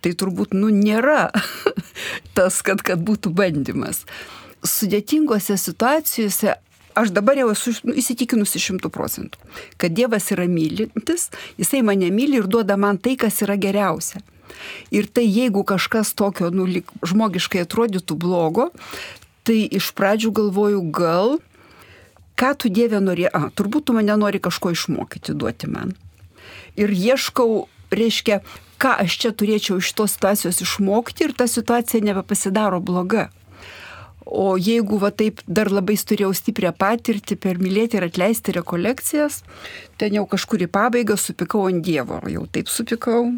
[0.00, 1.28] Tai turbūt, nu, nėra
[2.36, 4.04] tas, kad, kad būtų bandymas.
[4.64, 6.56] Sudėtingose situacijose
[6.94, 9.40] aš dabar jau esu nu, įsitikinusi šimtų procentų,
[9.80, 14.22] kad Dievas yra mylintis, Jisai mane myli ir duoda man tai, kas yra geriausia.
[14.94, 16.68] Ir tai jeigu kažkas tokio, nu,
[17.02, 18.68] žmogiškai atrodytų blogo,
[19.44, 21.38] tai iš pradžių galvoju, gal
[22.38, 25.94] ką tu Dieve nori, a, turbūt tu mane nori kažko išmokyti, duoti man.
[26.78, 28.40] Ir ieškau, reiškia,
[28.82, 33.30] ką aš čia turėčiau iš tos situacijos išmokti ir ta situacija nebepasidaro bloga.
[34.24, 39.42] O jeigu va taip dar labai turėjau stiprią patirtį per mylėti ir atleisti rekolekcijas,
[40.00, 43.28] ten jau kažkur į pabaigą supikau ant Dievo, jau taip supikau,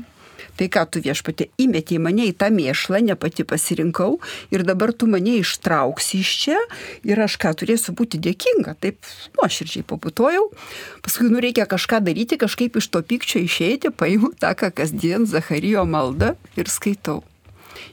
[0.56, 4.18] Tai ką tu viešpatė įmetė į mane į tą mėšlą, ne pati pasirinkau
[4.54, 6.58] ir dabar tu mane ištrauksi iš čia
[7.06, 8.76] ir aš ką turėsiu būti dėkinga.
[8.80, 9.00] Taip
[9.36, 10.48] nuoširdžiai paputojau.
[11.04, 15.86] Paskui nu reikia kažką daryti, kažkaip iš to pykčio išeiti, paimu tą, ką kasdien Zacharijo
[15.88, 17.22] malda ir skaitau.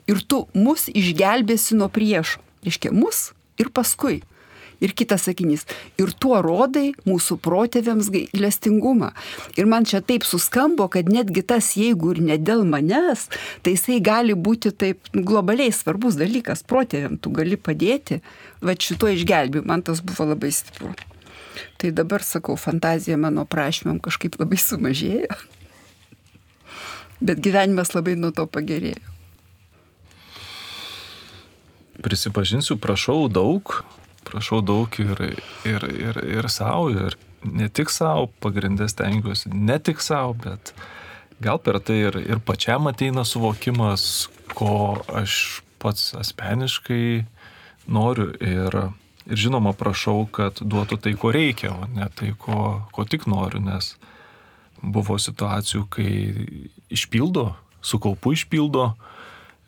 [0.07, 2.39] Ir tu mus išgelbėsi nuo priešo.
[2.63, 4.21] Reiškia, mus ir paskui
[4.83, 5.63] Ir kitas sakinys,
[6.01, 9.13] ir tuo rodai mūsų protėviams gailestingumą.
[9.55, 13.29] Ir man čia taip suskambo, kad netgi tas, jeigu ir ne dėl manęs,
[13.63, 16.65] tai jisai gali būti taip globaliai svarbus dalykas.
[16.67, 18.19] Protėviam tu gali padėti,
[18.59, 20.91] va šito išgelbėjimui, man tas buvo labai stipru.
[21.77, 25.31] Tai dabar sakau, fantazija mano prašymėm kažkaip labai sumažėjo.
[27.23, 28.99] Bet gyvenimas labai nuo to pagerėjo.
[32.03, 33.77] Prisipažinsiu, prašau daug,
[34.27, 35.21] prašau daug ir,
[35.67, 40.73] ir, ir, ir savo, ir ne tik savo, pagrindę stengiuosi, ne tik savo, bet
[41.43, 47.25] gal per tai ir, ir pačiam ateina suvokimas, ko aš pats asmeniškai
[47.91, 48.77] noriu ir,
[49.27, 53.61] ir žinoma prašau, kad duotų tai, ko reikia, o ne tai, ko, ko tik noriu,
[53.63, 53.93] nes
[54.83, 56.11] buvo situacijų, kai
[56.91, 58.91] išpildo, su kaupu išpildo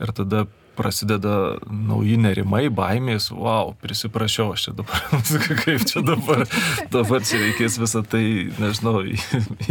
[0.03, 5.03] ir tada prasideda nauji nerimai, baimės, wow, prisiprašiau aš čia dabar,
[5.63, 6.45] kaip čia dabar,
[6.93, 8.23] dabar čia reikės visą tai,
[8.61, 9.01] nežinau,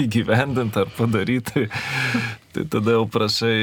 [0.04, 1.68] įgyvendinti ar padaryti.
[2.54, 3.56] Tai tada jau prašai,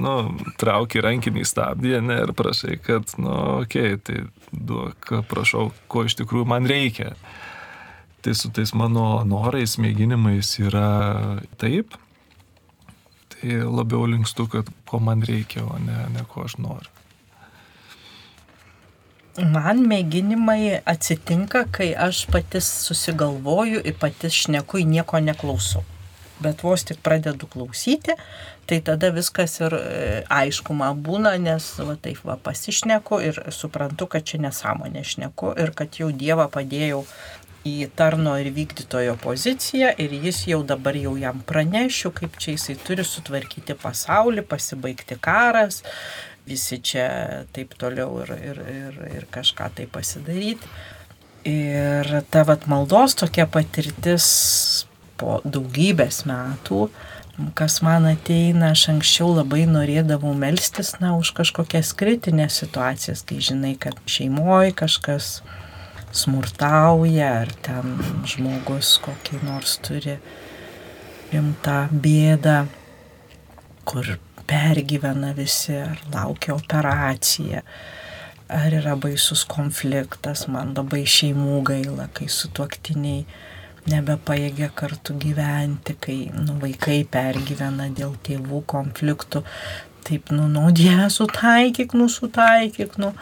[0.00, 0.14] nu,
[0.60, 6.16] trauki rankinį stabdį, ne, ir prašai, kad, nu, okei, okay, tai duok, prašau, ko iš
[6.22, 7.12] tikrųjų man reikia.
[8.24, 10.88] Tai su tais mano norais, mėginimais yra
[11.60, 12.05] taip, tai
[13.62, 16.92] labiau linkstu, kad ko man reikia, o ne, ne ko aš noriu.
[19.36, 25.84] Man mėginimai atsitinka, kai aš patys susigalvoju ir patys šneku, nieko neklausau.
[26.40, 28.16] Bet vos tik pradedu klausyti,
[28.68, 29.84] tai tada viskas ir e,
[30.32, 35.72] aišku man būna, nes va, taip va pasišneku ir suprantu, kad čia nesąmonė šneku ir
[35.76, 37.04] kad jau Dievą padėjau
[37.66, 42.76] į tarno ir vykdytojo poziciją ir jis jau dabar jau jam pranešiu, kaip čia jisai
[42.86, 45.82] turi sutvarkyti pasaulį, pasibaigti karas,
[46.46, 47.08] visi čia
[47.56, 50.70] taip toliau ir, ir, ir, ir kažką tai pasidaryti.
[51.46, 54.26] Ir ta vat maldos tokia patirtis
[55.18, 56.88] po daugybės metų,
[57.58, 63.76] kas man ateina, aš anksčiau labai norėdavau melstis, na, už kažkokias kritinės situacijas, kai žinai,
[63.78, 65.38] kad šeimoje kažkas
[66.16, 67.96] smurtauja, ar ten
[68.28, 70.16] žmogus kokį nors turi
[71.32, 72.60] rimtą bėdą,
[73.86, 77.62] kur pergyvena visi, ar laukia operacija,
[78.48, 83.24] ar yra baisus konfliktas, man labai šeimų gaila, kai su tuoktiniai
[83.90, 89.42] nebepaėgė kartu gyventi, kai nu, vaikai pergyvena dėl tėvų konfliktų,
[90.06, 93.12] taip, nu, nu, Dieve, sutaikyk, nu, sutaikyk, nu.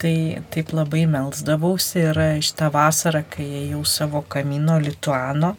[0.00, 5.50] Tai taip labai melsdavausi ir šitą vasarą, kai ėjau savo kamino Lituano,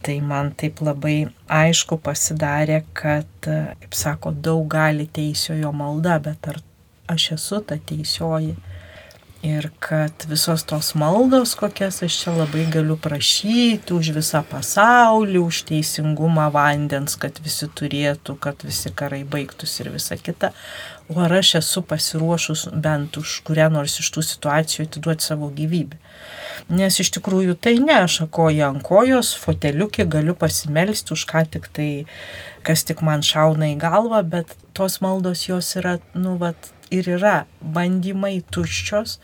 [0.00, 1.16] tai man taip labai
[1.52, 6.62] aišku pasidarė, kad, kaip sako, daug gali teisiojo malda, bet ar
[7.12, 8.56] aš esu ta teisioji.
[9.42, 15.64] Ir kad visos tos maldos, kokias aš čia labai galiu prašyti už visą pasaulį, už
[15.66, 20.52] teisingumą vandens, kad visi turėtų, kad visi karai baigtųsi ir visa kita,
[21.10, 25.98] o ar aš esu pasiruošus bent už kurią nors iš tų situacijų atiduoti savo gyvybę.
[26.70, 31.66] Nes iš tikrųjų tai ne, aš koja ant kojos, foteliukį galiu pasimelsti už ką tik
[31.74, 31.88] tai,
[32.62, 37.34] kas tik man šauna į galvą, bet tos maldos jos yra, nu, vat, ir yra
[37.74, 39.18] bandymai tuščios,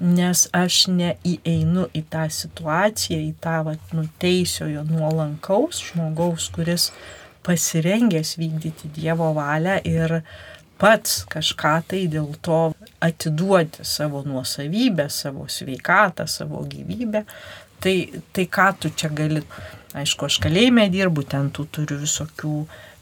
[0.00, 6.90] nes aš neįeinu į tą situaciją, į tą vat, nuteisiojo nuolankaus žmogaus, kuris
[7.46, 10.20] pasirengęs vykdyti Dievo valią ir
[10.78, 12.58] pats kažką tai dėl to
[13.02, 17.24] atiduoti savo nuosavybę, savo sveikatą, savo gyvybę,
[17.82, 19.44] tai, tai ką tu čia gali.
[19.96, 22.52] Aišku, aš kalėjime dirbu, ten tu turiu visokių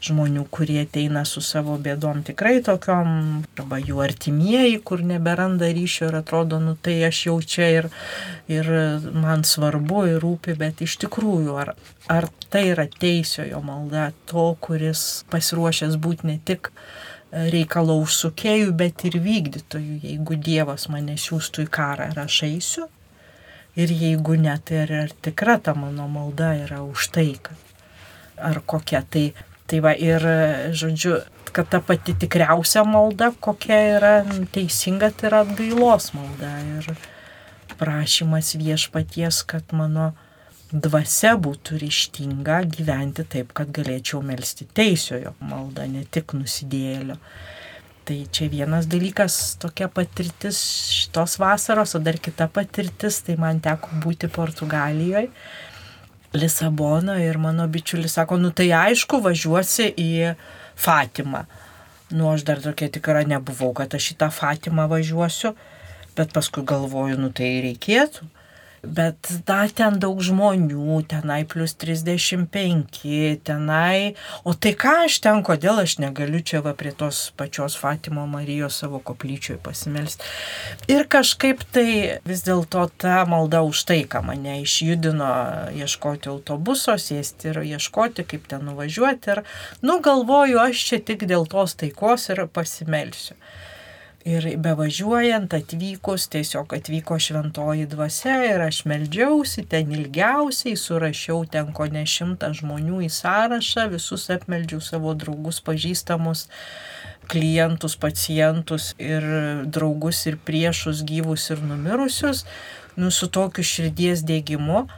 [0.07, 3.09] žmonių, kurie ateina su savo bėdom tikrai tokiom,
[3.59, 7.89] arba jų artimieji, kur neberanda ryšio ir atrodo, nu tai aš jau čia ir,
[8.47, 8.71] ir
[9.11, 11.73] man svarbu ir rūpi, bet iš tikrųjų, ar,
[12.13, 16.71] ar tai yra teisiojo malda to, kuris pasiruošęs būti ne tik
[17.31, 19.97] reikalo užsukėjų, bet ir vykdytojų.
[20.05, 22.87] Jeigu Dievas mane siūstų į karą, ar aš eisiu?
[23.77, 27.53] Ir jeigu ne, tai ar, ar tikra ta mano malda yra už taiką?
[28.37, 29.31] Ar kokia tai
[29.67, 30.23] Tai va ir,
[30.71, 31.17] žodžiu,
[31.51, 34.11] kad ta pati tikriausia malda, kokia yra
[34.55, 36.53] teisinga, tai yra atgailos malda.
[36.77, 36.87] Ir
[37.75, 40.13] prašymas viešpaties, kad mano
[40.71, 47.19] dvasia būtų ryštinga gyventi taip, kad galėčiau melstį teisiojo maldą, ne tik nusidėlio.
[48.07, 50.59] Tai čia vienas dalykas, tokia patirtis
[50.95, 55.27] šitos vasaros, o dar kita patirtis, tai man teko būti Portugalijoje,
[56.37, 60.35] Lisabono ir mano bičiulis sako, nu tai aišku, važiuosi į
[60.79, 61.43] Fatimą.
[62.15, 65.51] Nu, aš dar tokia tikra nebuvau, kad aš į tą Fatimą važiuosiu,
[66.15, 68.27] bet paskui galvoju, nu tai reikėtų.
[68.87, 73.01] Bet da, ten daug žmonių, tenai plus 35,
[73.47, 74.15] tenai.
[74.47, 78.79] O tai ką aš ten, kodėl aš negaliu čia va prie tos pačios Fatimo Marijos
[78.79, 80.23] savo koplyčioje pasimelsti.
[80.87, 81.87] Ir kažkaip tai
[82.27, 85.31] vis dėlto ta malda už tai, ką mane išjudino
[85.75, 89.35] ieškoti autobuso, sėsti ir ieškoti, kaip ten nuvažiuoti.
[89.35, 89.43] Ir,
[89.83, 93.35] nu, galvoju, aš čia tik dėl tos taikos ir pasimelsiu.
[94.27, 101.87] Ir bevažiuojant, atvykus, tiesiog atvyko šventoji dvasia ir aš meldžiausi ten ilgiausiai, surašiau ten ko
[101.93, 106.43] ne šimtą žmonių į sąrašą, visus apmeldžiau savo draugus, pažįstamus,
[107.31, 109.23] klientus, pacientus ir
[109.63, 112.43] draugus ir priešus, gyvus ir numirusius,
[112.99, 114.89] nu su tokiu širdies dėgymu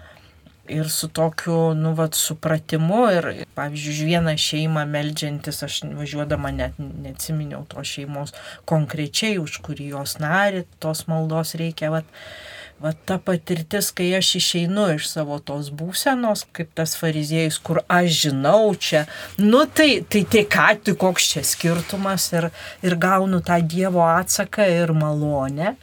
[0.69, 6.77] ir su tokiu, nu, vat, supratimu ir, pavyzdžiui, už vieną šeimą meldžiantis, aš važiuodama net
[6.79, 8.35] neatsiminiau to šeimos
[8.69, 12.07] konkrečiai, už kurį jos nari, tos maldos reikia, vat,
[12.79, 18.07] Va ta patirtis, kai aš išeinu iš savo tos būsenos, kaip tas fariziejus, kur aš
[18.21, 19.01] žinau čia,
[19.35, 22.47] nu tai tai, tai ką, tai koks čia skirtumas ir,
[22.87, 25.75] ir gaunu tą Dievo atsaką ir malonę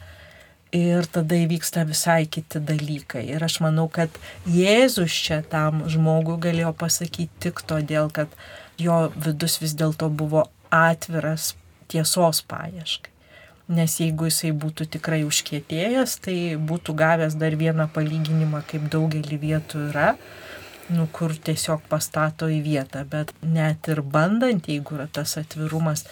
[0.75, 3.23] ir tada įvyksta visai kiti dalykai.
[3.31, 4.13] Ir aš manau, kad
[4.51, 8.31] Jėzus čia tam žmogui galėjo pasakyti tik todėl, kad
[8.77, 11.55] jo vidus vis dėlto buvo atviras
[11.87, 13.13] tiesos paieškai.
[13.67, 16.37] Nes jeigu jisai būtų tikrai užkietėjęs, tai
[16.69, 20.13] būtų gavęs dar vieną palyginimą, kaip daugelį vietų yra,
[20.87, 23.03] nu, kur tiesiog pastato į vietą.
[23.03, 26.05] Bet net ir bandant, jeigu yra tas atvirumas,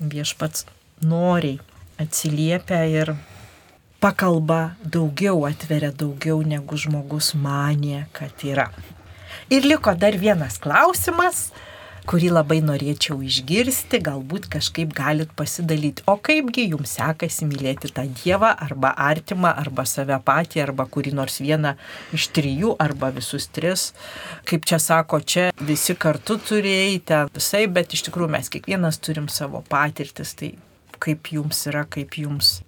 [0.00, 0.64] viešpats
[1.04, 1.58] noriai
[2.00, 3.12] atsiliepia ir
[4.04, 8.66] pakalba daugiau, atveria daugiau negu žmogus manė, kad yra.
[9.48, 11.46] Ir liko dar vienas klausimas,
[12.04, 16.04] kurį labai norėčiau išgirsti, galbūt kažkaip galit pasidalyti.
[16.04, 21.40] O kaipgi jums sekasi mylėti tą Dievą arba artimą, arba save patį, arba kurį nors
[21.40, 21.72] vieną
[22.12, 23.86] iš trijų, arba visus tris.
[24.44, 29.64] Kaip čia sako, čia visi kartu turėjai visai, bet iš tikrųjų mes kiekvienas turim savo
[29.72, 30.52] patirtis, tai
[31.00, 32.58] kaip jums yra, kaip jums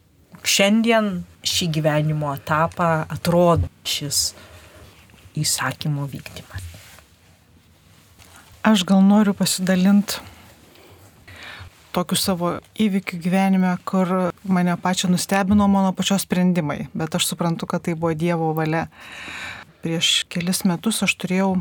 [0.46, 4.30] šiandien šį gyvenimo etapą atrodo šis
[5.36, 6.64] įsakymo vykdymas.
[8.66, 10.18] Aš gal noriu pasidalinti
[11.96, 12.50] tokiu savo
[12.82, 18.12] įvykiu gyvenime, kur mane pačią nustebino mano pačios sprendimai, bet aš suprantu, kad tai buvo
[18.12, 18.86] Dievo valia.
[19.84, 21.54] Prieš kelis metus aš turėjau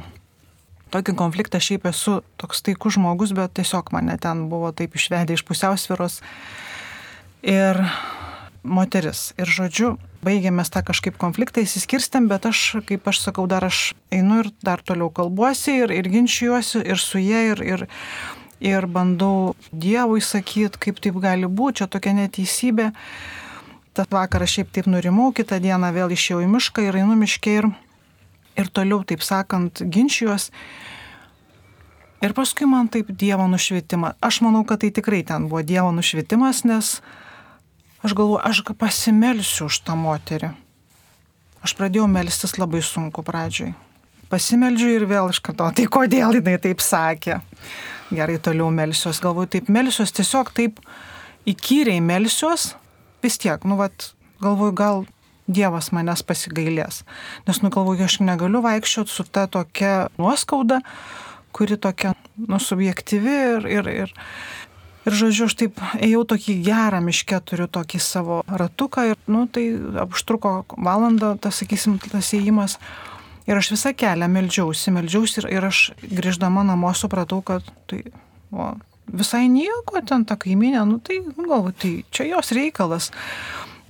[0.92, 5.46] tokį konfliktą, šiaip esu toks taikus žmogus, bet tiesiog mane ten buvo taip išvedę iš
[5.48, 6.20] pusiausviros.
[7.46, 7.80] Ir
[8.66, 9.30] moteris.
[9.40, 9.92] Ir žodžiu,
[10.26, 14.84] baigėmės tą kažkaip konfliktą, įsiskirstėm, bet aš, kaip aš sakau, dar aš einu ir dar
[14.86, 17.86] toliau kalbuosi ir, ir ginčijuosi ir su jie ir, ir,
[18.64, 22.92] ir bandau Dievui sakyti, kaip taip gali būti, čia tokia neteisybė.
[23.96, 27.70] Tą vakarą šiaip taip nurimau, kitą dieną vėl išėjau į mišką ir einu miškė ir,
[28.60, 30.52] ir toliau, taip sakant, ginčijuosi.
[32.26, 34.16] Ir paskui man taip Dievo nušvietimas.
[34.24, 36.98] Aš manau, kad tai tikrai ten buvo Dievo nušvietimas, nes
[38.06, 40.52] Aš galvoju, aš pasimelsiu už tą moterį.
[41.66, 43.72] Aš pradėjau melstis labai sunku pradžioj.
[44.30, 47.40] Pasimeldžiu ir vėl iš karto, tai kodėl jinai taip sakė.
[48.14, 49.18] Gerai, toliau melsiuos.
[49.24, 50.78] Galvoju, taip melsiuos, tiesiog taip
[51.50, 52.76] įkyriai melsiuos.
[53.26, 54.12] Vis tiek, nu, vat,
[54.44, 55.06] galvoju, gal
[55.50, 57.04] Dievas manęs pasigailės.
[57.50, 60.80] Nes, nu, galvoju, aš negaliu vaikščioti su ta tokia nuoskauda,
[61.54, 64.16] kuri tokia, nu, subjektyvi ir, ir, ir,
[65.06, 69.68] Ir žodžiu, aš taip ėjau tokį gerą miškę, turiu tokį savo ratuką ir, nu, tai
[70.08, 72.80] užtruko valandą, tas, sakysim, tas įėjimas.
[73.46, 78.02] Ir aš visą kelią meldžiausi, meldžiausi ir, ir aš grįždama namo supratau, kad tai
[78.50, 78.72] o,
[79.06, 83.12] visai nieko ten ta kaiminė, nu tai galvoju, tai čia jos reikalas.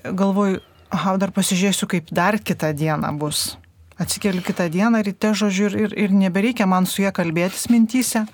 [0.04, 0.60] Galvoju,
[0.92, 3.54] aha, dar pasižiūrėsiu, kaip dar kitą dieną bus.
[3.96, 8.26] Atsikeliu kitą dieną ryte, žodžiu, ir, ir, ir nebereikia man su ją kalbėtis mintyse.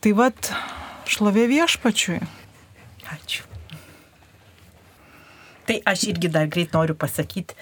[0.00, 0.54] Tai vad,
[1.06, 2.18] Šlovė viešpačiui.
[3.14, 3.44] Ačiū.
[5.66, 7.54] Tai aš irgi dar greit noriu pasakyti,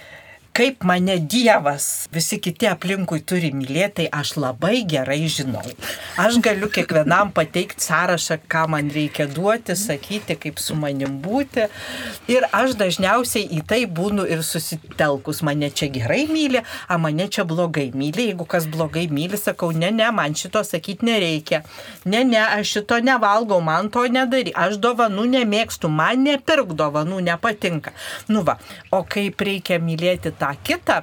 [0.55, 5.65] kaip mane Dievas, visi kiti aplinkui turi mylėti, tai aš labai gerai žinau.
[6.21, 11.67] Aš galiu kiekvienam pateikti sąrašą, ką man reikia duoti, sakyti, kaip su manim būti.
[12.31, 15.43] Ir aš dažniausiai į tai būnu ir susitelkus.
[15.47, 18.29] Mane čia gerai myli, a mane čia blogai myli.
[18.31, 21.65] Jeigu kas blogai myli, sakau, ne, ne, man šito sakyti nereikia.
[22.07, 24.55] Ne, ne, aš šito nevalgau, man to nedary.
[24.55, 27.91] Aš dovanų nemėgstu, man nepirk dovanų, nepatinka.
[28.31, 28.61] Nu va,
[28.95, 31.01] o kaip reikia mylėti tą kitą,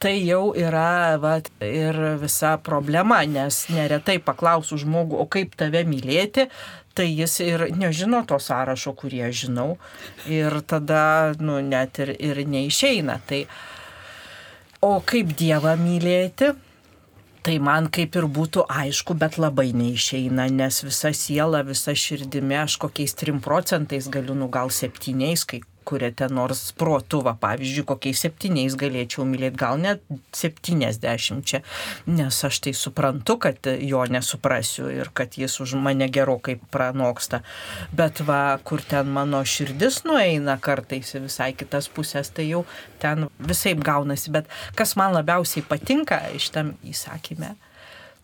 [0.00, 6.46] tai jau yra vat, ir visa problema, nes neretai paklausų žmogų, o kaip tave mylėti,
[6.96, 9.68] tai jis ir nežino to sąrašo, kurį aš žinau.
[10.28, 13.20] Ir tada, nu, net ir, ir neišeina.
[13.28, 13.44] Tai,
[14.84, 16.54] o kaip Dievą mylėti?
[17.40, 22.76] Tai man kaip ir būtų aišku, bet labai neišeina, nes visa siela, visa širdimi aš
[22.82, 25.16] kokiais 3 procentais galiu, nu gal 7,
[25.48, 30.02] kai kuriate nors protuvą, pavyzdžiui, kokiais septyniais galėčiau mylėti, gal net
[30.36, 31.62] septyniasdešimčia,
[32.10, 37.42] nes aš tai suprantu, kad jo nesuprasiu ir kad jis už mane gerokai pranoksta.
[37.96, 42.64] Bet va, kur ten mano širdis nueina kartais į visai kitas pusės, tai jau
[43.02, 44.32] ten visai gaunasi.
[44.34, 47.54] Bet kas man labiausiai patinka iš tam įsakymę,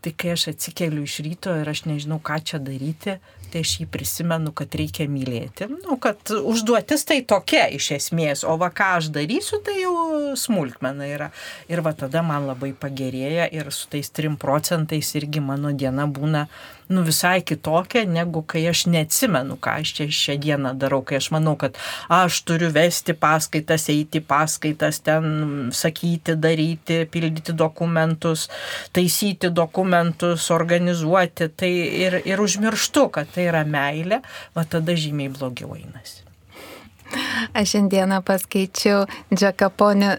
[0.06, 3.16] tai kai aš atsikeliu iš ryto ir aš nežinau, ką čia daryti,
[3.50, 5.66] tai aš jį prisimenu, kad reikia mylėti.
[5.72, 9.94] Nu, kad užduotis tai tokia iš esmės, o va ką aš darysiu, tai jau
[10.34, 11.30] smulkmena yra.
[11.70, 16.46] Ir va tada man labai pagerėja ir su tais 3 procentais irgi mano diena būna
[16.88, 21.30] nu, visai kitokia, negu kai aš neatsimenu, ką aš čia šią dieną darau, kai aš
[21.34, 21.78] manau, kad
[22.12, 28.46] aš turiu vesti paskaitas, eiti paskaitas, ten sakyti, daryti, pildyti dokumentus,
[28.94, 31.72] taisyti dokumentus, organizuoti, tai
[32.06, 34.22] ir, ir užmirštu, kad tai yra meilė,
[34.54, 36.25] va tada žymiai blogiau einasi.
[37.56, 40.16] Aš šiandieną paskaičiau, Džekaponio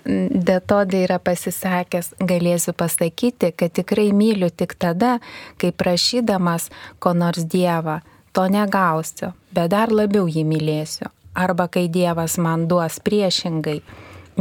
[0.47, 5.17] Detodai yra pasisakęs, galėsiu pasakyti, kad tikrai myliu tik tada,
[5.59, 6.69] kai prašydamas
[6.99, 7.99] ko nors Dievą,
[8.33, 11.11] to negausiu, bet dar labiau jį mylėsiu.
[11.37, 13.81] Arba kai Dievas man duos priešingai,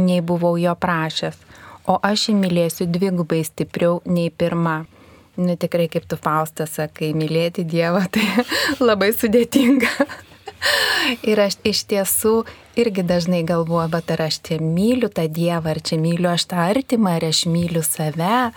[0.01, 1.41] nei buvau jo prašęs,
[1.87, 4.85] o aš jį mylėsiu dvigubai stipriau nei pirma.
[5.37, 8.25] Nu tikrai kaip tu Faustas sakai, mylėti Dievą tai
[8.89, 10.25] labai sudėtinga.
[11.29, 12.33] Ir aš iš tiesų
[12.79, 16.61] irgi dažnai galvoju, bet ar aš čia myliu tą Dievą, ar čia myliu aš tą
[16.67, 18.51] artimą, ar aš myliu save.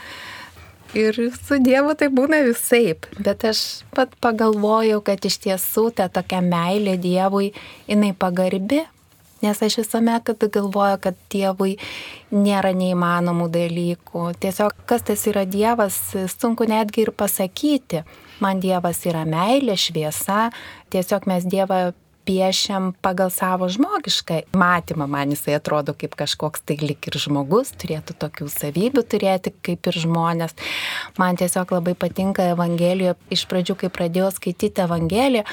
[0.99, 6.41] Ir su Dievu tai būna visaip, bet aš pat pagalvojau, kad iš tiesų ta tokia
[6.43, 7.53] meilė Dievui,
[7.87, 8.81] jinai pagarbi,
[9.45, 11.77] nes aš visuomet galvoju, kad Dievui
[12.35, 14.25] nėra neįmanomų dalykų.
[14.43, 16.01] Tiesiog kas tas yra Dievas,
[16.35, 18.03] sunku netgi ir pasakyti.
[18.41, 20.49] Man Dievas yra meilė, šviesa,
[20.93, 21.91] tiesiog mes Dievą
[22.28, 28.16] piešiam pagal savo žmogišką matymą, man jisai atrodo kaip kažkoks tai lik ir žmogus, turėtų
[28.22, 30.55] tokių savybių turėti kaip ir žmonės.
[31.18, 35.47] Man tiesiog labai patinka Evangelijoje, iš pradžių, kai pradėjau skaityti Evangeliją,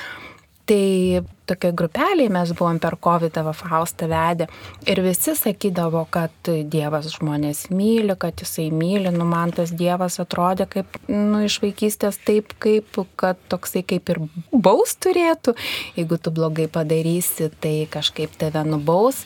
[0.67, 4.49] Tai tokia grupelė mes buvom per COVID Faustą vedę
[4.89, 10.67] ir visi sakydavo, kad Dievas žmonės myli, kad jisai myli, nu man tas Dievas atrodė
[10.73, 14.19] kaip, nu iš vaikystės taip, kaip, kad toksai kaip ir
[14.51, 15.55] baus turėtų,
[15.95, 19.23] jeigu tu blogai padarysi, tai kažkaip tave nubaus.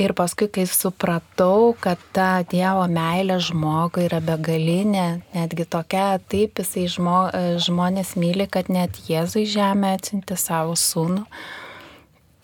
[0.00, 6.86] Ir paskui, kai supratau, kad ta Dievo meilė žmogui yra begalinė, netgi tokia, taip jisai
[6.88, 7.18] žmo,
[7.60, 11.26] žmonės myli, kad net Jėzui žemė atsinti savo sūnų.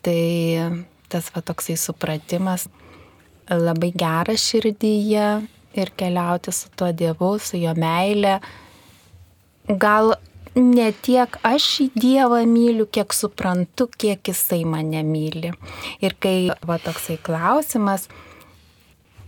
[0.04, 0.20] Tai
[1.08, 2.66] tas va toksai supratimas
[3.48, 5.28] labai geras širdyje
[5.80, 8.38] ir keliauti su tuo Dievu, su jo meilė.
[9.68, 10.18] Gal
[10.58, 15.52] ne tiek aš į Dievą myliu, kiek suprantu, kiek jisai mane myli.
[16.04, 18.08] Ir kai va toksai klausimas,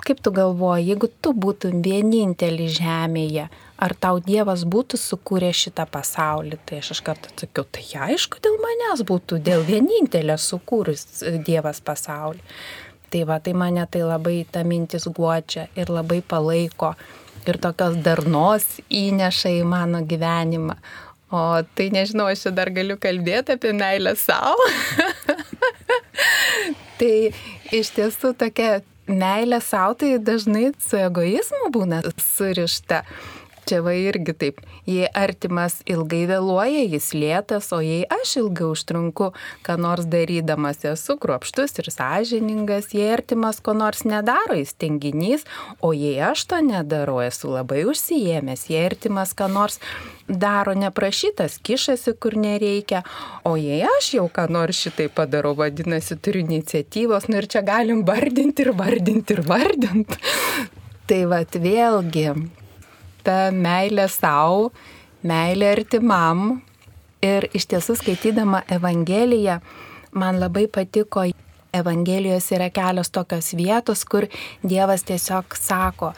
[0.04, 3.48] kaip tu galvoji, jeigu tu būtum vienintelis žemėje,
[3.80, 8.60] ar tau Dievas būtų sukūręs šitą pasaulį, tai aš iš karto atsakiau, tai aišku, dėl
[8.62, 11.06] manęs būtų, dėl vienintelės sukūrus
[11.46, 12.44] Dievas pasaulį.
[13.10, 16.92] Tai va, tai mane tai labai ta mintis guodžia ir labai palaiko
[17.48, 20.76] ir tokios darnos įneša į mano gyvenimą.
[21.30, 21.40] O
[21.78, 24.66] tai nežinau, aš čia dar galiu kalbėti apie meilę savo.
[26.98, 27.30] tai
[27.70, 33.04] iš tiesų tokia meilė savo tai dažnai su egoizmu būna surišta.
[33.70, 34.56] Va irgi taip,
[34.88, 39.28] jei artimas ilgai vėluoja, jis lėtas, o jei aš ilgai užtrunku,
[39.62, 45.46] ką nors darydamas, esu kruopštus ir sąžiningas, jei artimas ko nors nedaro, jis tenginys,
[45.78, 49.78] o jei aš to nedarau, esu labai užsijėmęs, jei artimas ką nors
[50.26, 53.04] daro neprašytas, kišasi kur nereikia,
[53.46, 58.02] o jei aš jau ką nors šitai padarau, vadinasi, turiu iniciatyvos, nu ir čia galim
[58.08, 60.18] vardinti ir vardinti ir vardinti.
[61.10, 62.28] Tai vad vėlgi,
[63.26, 64.70] ta meilė savo,
[65.26, 66.60] meilė artimam.
[67.20, 69.58] Ir iš tiesų skaitydama Evangeliją,
[70.16, 71.26] man labai patiko,
[71.76, 74.26] Evangelijos yra kelios tokios vietos, kur
[74.66, 76.14] Dievas tiesiog sako,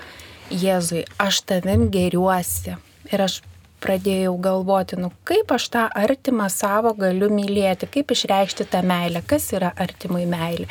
[0.52, 2.76] Jėzui, aš tavim geriuosi.
[3.12, 3.40] Ir aš
[3.82, 9.50] pradėjau galvoti, nu kaip aš tą artimą savo galiu mylėti, kaip išreikšti tą meilę, kas
[9.56, 10.68] yra artimai meilė.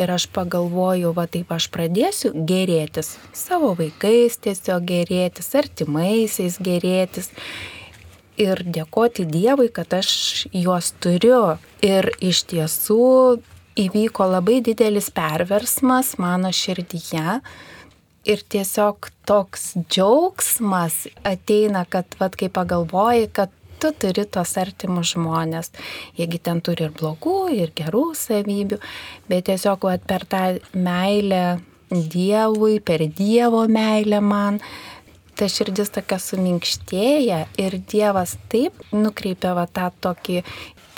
[0.00, 7.32] Ir aš pagalvojau, va taip aš pradėsiu gerėtis, savo vaikais tiesiog gerėtis, artimaisiais gerėtis.
[8.40, 11.58] Ir dėkoti Dievui, kad aš juos turiu.
[11.84, 13.40] Ir iš tiesų
[13.80, 17.40] įvyko labai didelis perversmas mano širdyje
[18.28, 25.72] ir tiesiog toks džiaugsmas ateina, kad, vad, kai pagalvoji, kad tu turi tos artimus žmonės.
[26.18, 28.78] Jiegi ten turi ir blogų, ir gerų savybių,
[29.30, 30.44] bet tiesiog vat, per tą
[30.76, 31.60] meilę
[31.90, 34.60] Dievui, per Dievo meilę man,
[35.34, 40.42] ta širdis tokia suminkštėja ir Dievas taip nukreipia va tą tokį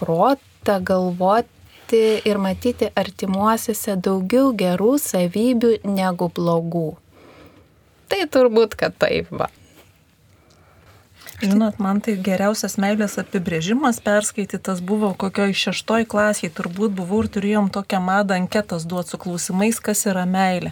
[0.00, 6.90] protą galvoti ir matyti artimuosiuose daugiau gerų savybių negu blogų.
[8.12, 9.48] Tai turbūt, kad taip va.
[11.42, 17.70] Žinot, man tai geriausias meilės apibrėžimas perskaitytas buvo kokioj šeštoj klasiai, turbūt buvau ir turėjom
[17.74, 20.70] tokią madą anketas duoti su klausimais, kas yra meilė.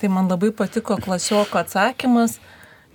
[0.00, 2.38] Tai man labai patiko klasioko atsakymas,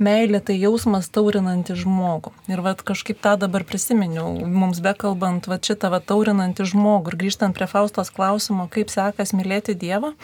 [0.01, 2.33] meilė tai jausmas taurinantį žmogų.
[2.49, 7.53] Ir vad kažkaip tą dabar prisiminiau, mums bekalbant va šitą va taurinantį žmogų ir grįžtant
[7.53, 10.15] prie Faustos klausimo, kaip sekas mylėti Dievą.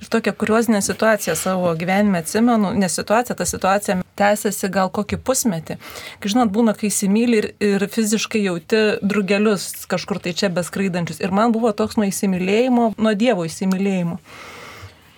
[0.00, 5.76] Ir tokią kuriozinę situaciją savo gyvenime atsimenu, nes situacija, ta situacija tęsiasi gal kokį pusmetį.
[6.20, 11.20] Kai žinot, būna, kai įsimylį ir, ir fiziškai jauti drugelius kažkur tai čia beskraidančius.
[11.20, 14.16] Ir man buvo toks nuo įsimylėjimo, nuo Dievo įsimylėjimo.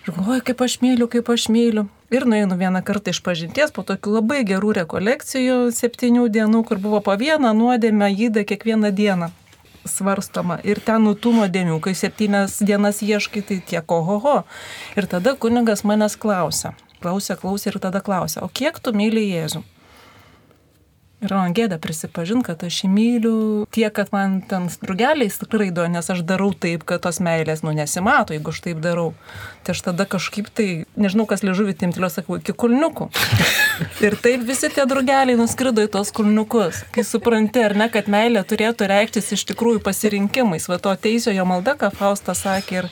[0.02, 1.86] Ir galvoju, kaip aš myliu, kaip aš myliu.
[2.12, 7.00] Ir nueinu vieną kartą iš pažinties po tokių labai gerų rekolekcijų septynių dienų, kur buvo
[7.06, 9.30] po vieną nuodėmę įdą kiekvieną dieną
[9.88, 10.58] svarstoma.
[10.64, 14.42] Ir ten nutų nuodėmių, kai septynias dienas ieškai, tai tiek ohoho.
[14.96, 16.74] Ir tada kunigas manęs klausia.
[17.02, 19.64] Klausė, klausė ir tada klausia, o kiek tu myli Jėzų?
[21.22, 26.24] Ir man gėda prisipažinti, kad aš myliu tiek, kad man ten drugeliai skraido, nes aš
[26.26, 29.12] darau taip, kad tos meilės, nu, nesimato, jeigu aš taip darau.
[29.62, 30.66] Tai aš tada kažkaip tai,
[30.98, 33.06] nežinau, kas liežuvį timtilio, sakau, iki kulniukų.
[34.06, 36.82] Ir taip visi tie drugeliai nuskrido į tos kulniukus.
[36.90, 40.66] Kai supranti, ar ne, kad meilė turėtų reikštis iš tikrųjų pasirinkimais.
[40.66, 42.82] Va to teisiojo malda, ką Faustas sakė.
[42.82, 42.90] Ir,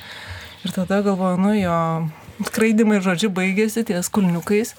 [0.62, 1.78] ir tada galvoju, nu jo,
[2.46, 4.76] skraidimai žodžiu baigėsi ties kulniukais.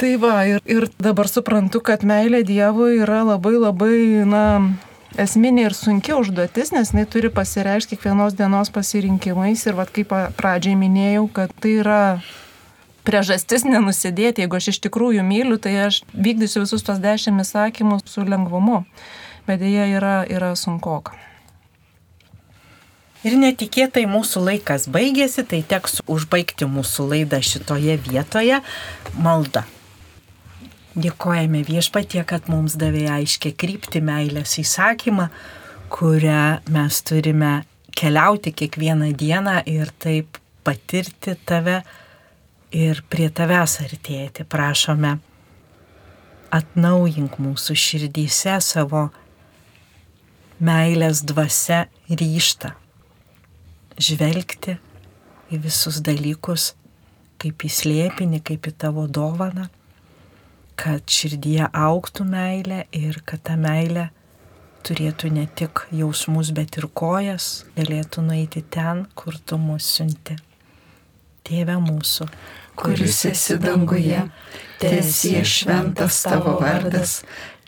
[0.00, 4.44] Tai va, ir, ir dabar suprantu, kad meilė Dievui yra labai labai, na,
[5.20, 10.78] esminė ir sunkia užduotis, nes jinai turi pasireikšti kiekvienos dienos pasirinkimais ir, vad, kaip pradžiai
[10.80, 11.98] minėjau, kad tai yra
[13.04, 18.24] priežastis nenusidėti, jeigu aš iš tikrųjų myliu, tai aš vykdysiu visus tos dešimt įsakymų su
[18.24, 18.86] lengvumu,
[19.44, 21.12] bet dėja yra, yra sunkoka.
[23.20, 28.62] Ir netikėtai mūsų laikas baigėsi, tai teks užbaigti mūsų laidą šitoje vietoje
[29.20, 29.66] malda.
[30.90, 35.28] Dėkojame viešpatie, kad mums davė aiškę krypti meilės įsakymą,
[35.86, 37.52] kurią mes turime
[37.94, 41.78] keliauti kiekvieną dieną ir taip patirti tave
[42.74, 44.42] ir prie tavęs artėti.
[44.42, 45.14] Prašome,
[46.50, 49.06] atnaujink mūsų širdyse savo
[50.58, 52.74] meilės dvasia ryštą.
[53.94, 54.80] Žvelgti
[55.54, 56.72] į visus dalykus
[57.38, 59.70] kaip į slėpinį, kaip į tavo dovaną
[60.80, 64.08] kad širdyje auktų meilė ir kad ta meilė
[64.86, 70.38] turėtų ne tik jausmus, bet ir kojas, galėtų nueiti ten, kur tu mus siunti.
[71.44, 72.28] Tėve mūsų,
[72.80, 74.22] kuris esi danguje,
[74.80, 77.20] tiesie šventas tavo vardas,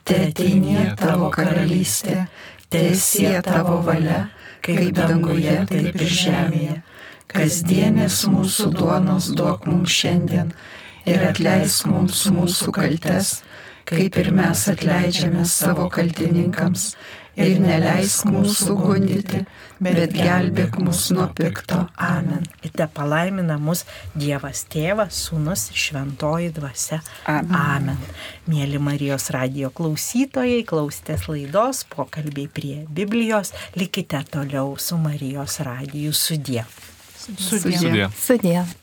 [0.09, 2.27] tėteinė tavo karalystė,
[2.73, 4.27] tiesie tavo valia,
[4.65, 6.79] kaip danguje, taip ir žemėje.
[7.33, 10.53] Kasdienės mūsų duonos duok mums šiandien
[11.09, 13.41] ir atleisk mums mūsų kaltes,
[13.89, 16.93] kaip ir mes atleidžiame savo kaltininkams.
[17.33, 19.39] Ir neleisk mūsų gundyti,
[19.81, 21.79] bet gelbėk mus nuo pikto.
[21.97, 22.45] Amen.
[22.61, 27.01] Ir te palaimina mus Dievas Tėvas, Sūnus ir Šventoji Dvasia.
[27.33, 27.57] Amen.
[27.57, 28.05] Amen.
[28.53, 33.55] Mėly Marijos radio klausytojai, klausėtės laidos pokalbiai prie Biblijos.
[33.81, 36.69] Likite toliau su Marijos radiju sudie.
[37.17, 37.79] Sudie.
[37.81, 38.09] Sudie.
[38.13, 38.82] Sudie.